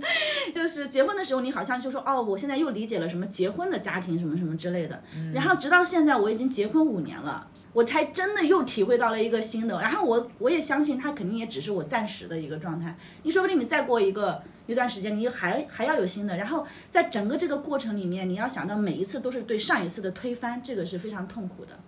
[0.68, 5.02] 就是结婚的时候，你好像就说哦，我现在又理解了什么结婚的家庭什么什么之类的。
[5.34, 9.80] 然后直到现在，我已经结婚五年了，我才真的又体会到了一个新的。
[9.80, 12.98] 然后我我也相信，他肯定也只是我暂时的一个状态。
[13.24, 16.36] 你说不定你再过一个一段时间，你还还要有新的。
[16.36, 21.80] 然后在整个这个过程里面，你要想到每一次都是对上一次的推翻，这个是非常痛苦的。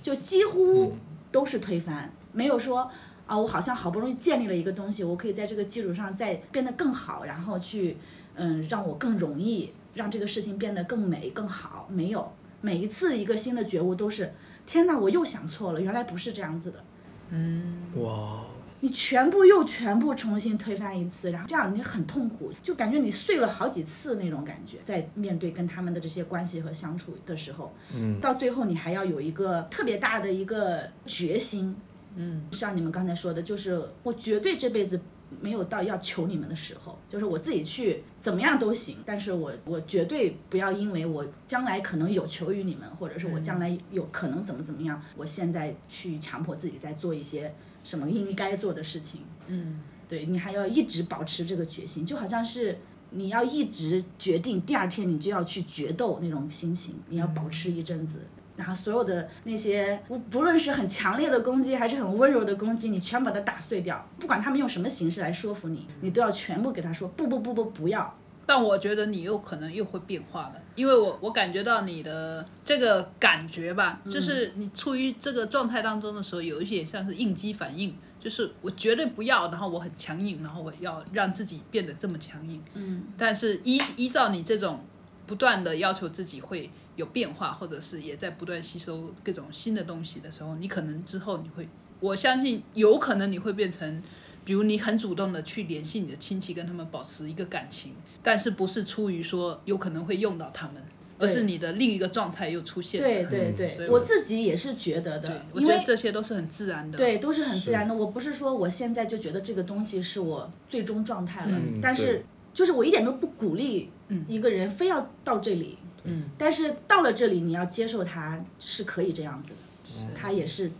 [0.00, 0.96] 就几乎
[1.32, 2.88] 都是推翻，没有说
[3.26, 7.96] 啊，我好像好不容易建立了一个东西，我可以在这个基础上再变得更好，然后去
[8.34, 11.88] 嗯，让我更容易让这个事情变得更美更好。
[11.90, 14.32] 没有，每一次一个新的觉悟都是，
[14.66, 16.84] 天哪，我又想错了，原来不是这样子的。
[17.30, 18.44] 嗯哇，
[18.80, 31.74] 你全部又全部重新推翻一次，然后这样你很痛苦，就感觉你碎了好几次那种感觉，在面对跟他们的这些关系和相处的时候，嗯，到最后你还要有一个特别大的一个决心，
[32.16, 35.00] 嗯，像你们刚才说的，就是我绝对这辈子
[35.40, 52.78] 没有到要求你们的时候，就是我自己去怎么样都行，但是我我绝对不要因为我将来可能有求于你们，或者是我将来有可能怎么怎么样，我现在去强迫自己在做一些什么应该做的事情，嗯，对你还要一直保持这个决心，就好像是
[53.10, 58.20] 你要一直决定第二天你就要去决斗那种心情，你要保持一阵子。
[58.56, 64.08] 然后所有的那些不不论是很强烈的攻击，还是很温柔的攻击，你全把它打碎掉。
[64.18, 68.18] 不管他们用什么形式来说服你，你都要全部给他说不不不不不要。
[68.44, 82.60] 但我觉得你又可能又会变化了，因为我我感觉到你的这个感觉吧，就是你处于这个状态当中的时候，有一点像是应激反应，就是我绝对不要，然后我很强硬，然后我要让自己变得这么强硬。
[82.74, 84.84] 嗯，但是依依照你这种
[85.32, 91.66] 不断的要求自己会有变化，或者是也在不断吸收各种新的东西的时候，你可能之后你会，
[92.00, 94.02] 我相信有可能你会变成。
[94.44, 100.82] 比如你很主动的去联系你的亲戚，跟他们保持一个感情，但是不是出于说有可能会用到他们，
[101.18, 103.08] 而是你的另一个状态又出现了。
[103.08, 106.98] 对对对，我自己也是觉得的，，我觉得因为这些都是很自然的。
[106.98, 107.94] 对，都是很自然的。
[107.94, 112.24] 我不是说我现在就觉得这个东西是我最终状态了，嗯但是对
[112.54, 113.90] 就是我一点都不鼓励
[114.26, 115.78] 一个人非要到这里。
[116.04, 119.54] 嗯，但是到了这里，你要接受它是可以这样子
[119.86, 120.70] 的，它也是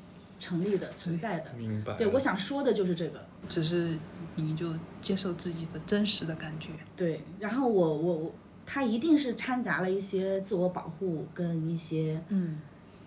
[0.40, 1.52] 成立的、存在的。
[1.56, 1.96] 明白。
[1.96, 3.24] 对，我想说的就是这个。
[3.48, 3.96] 只是
[4.34, 4.66] 你就
[5.00, 6.70] 接受自己的真实的感觉。
[6.96, 8.34] 对，然后我我我，
[8.66, 12.58] 它一定是掺杂了一些自我保护跟一些嗯，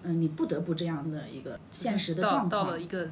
[0.03, 2.79] 嗯，你不得不这样的一个现实的到状况到了。
[2.79, 3.09] 一个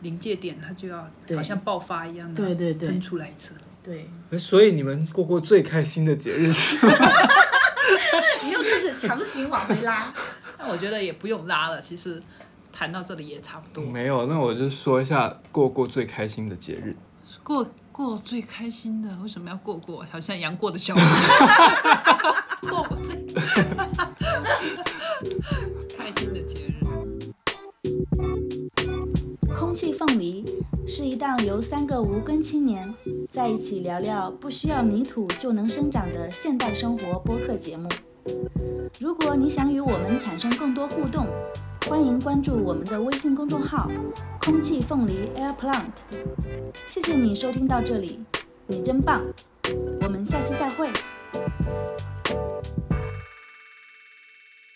[0.00, 3.52] 临界点，它就要对好像爆发一样的，对对对喷出来一次。
[3.86, 6.76] 对，所以你们过过最开心的节日是？
[8.42, 10.12] 你又开始强行往回拉。
[10.58, 12.20] 那我觉得也不用拉了，其实
[12.72, 13.84] 谈到这里也差不多。
[13.84, 16.96] 没有，那我就说一下过过最开心的节日。
[17.44, 20.04] 过过最开心的，为什么要过过？
[20.10, 22.42] 好像杨过的小孩。
[22.68, 23.14] 过过最
[25.96, 26.74] 开心的节日。
[29.54, 30.44] 空气凤梨
[30.88, 32.94] 是一档由三个无根青年
[33.28, 37.88] 在一起聊聊不需要泥土就能生长的现代生活播客节目。
[39.00, 41.26] 如果你想与我们产生更多互动，
[41.88, 43.90] 欢迎关注我们的微信公众号
[44.40, 45.90] “空气凤梨 Air Plant”。
[46.86, 48.20] 谢谢你收听到这里，
[48.68, 49.22] 你真棒！
[50.02, 50.88] 我们下期再会。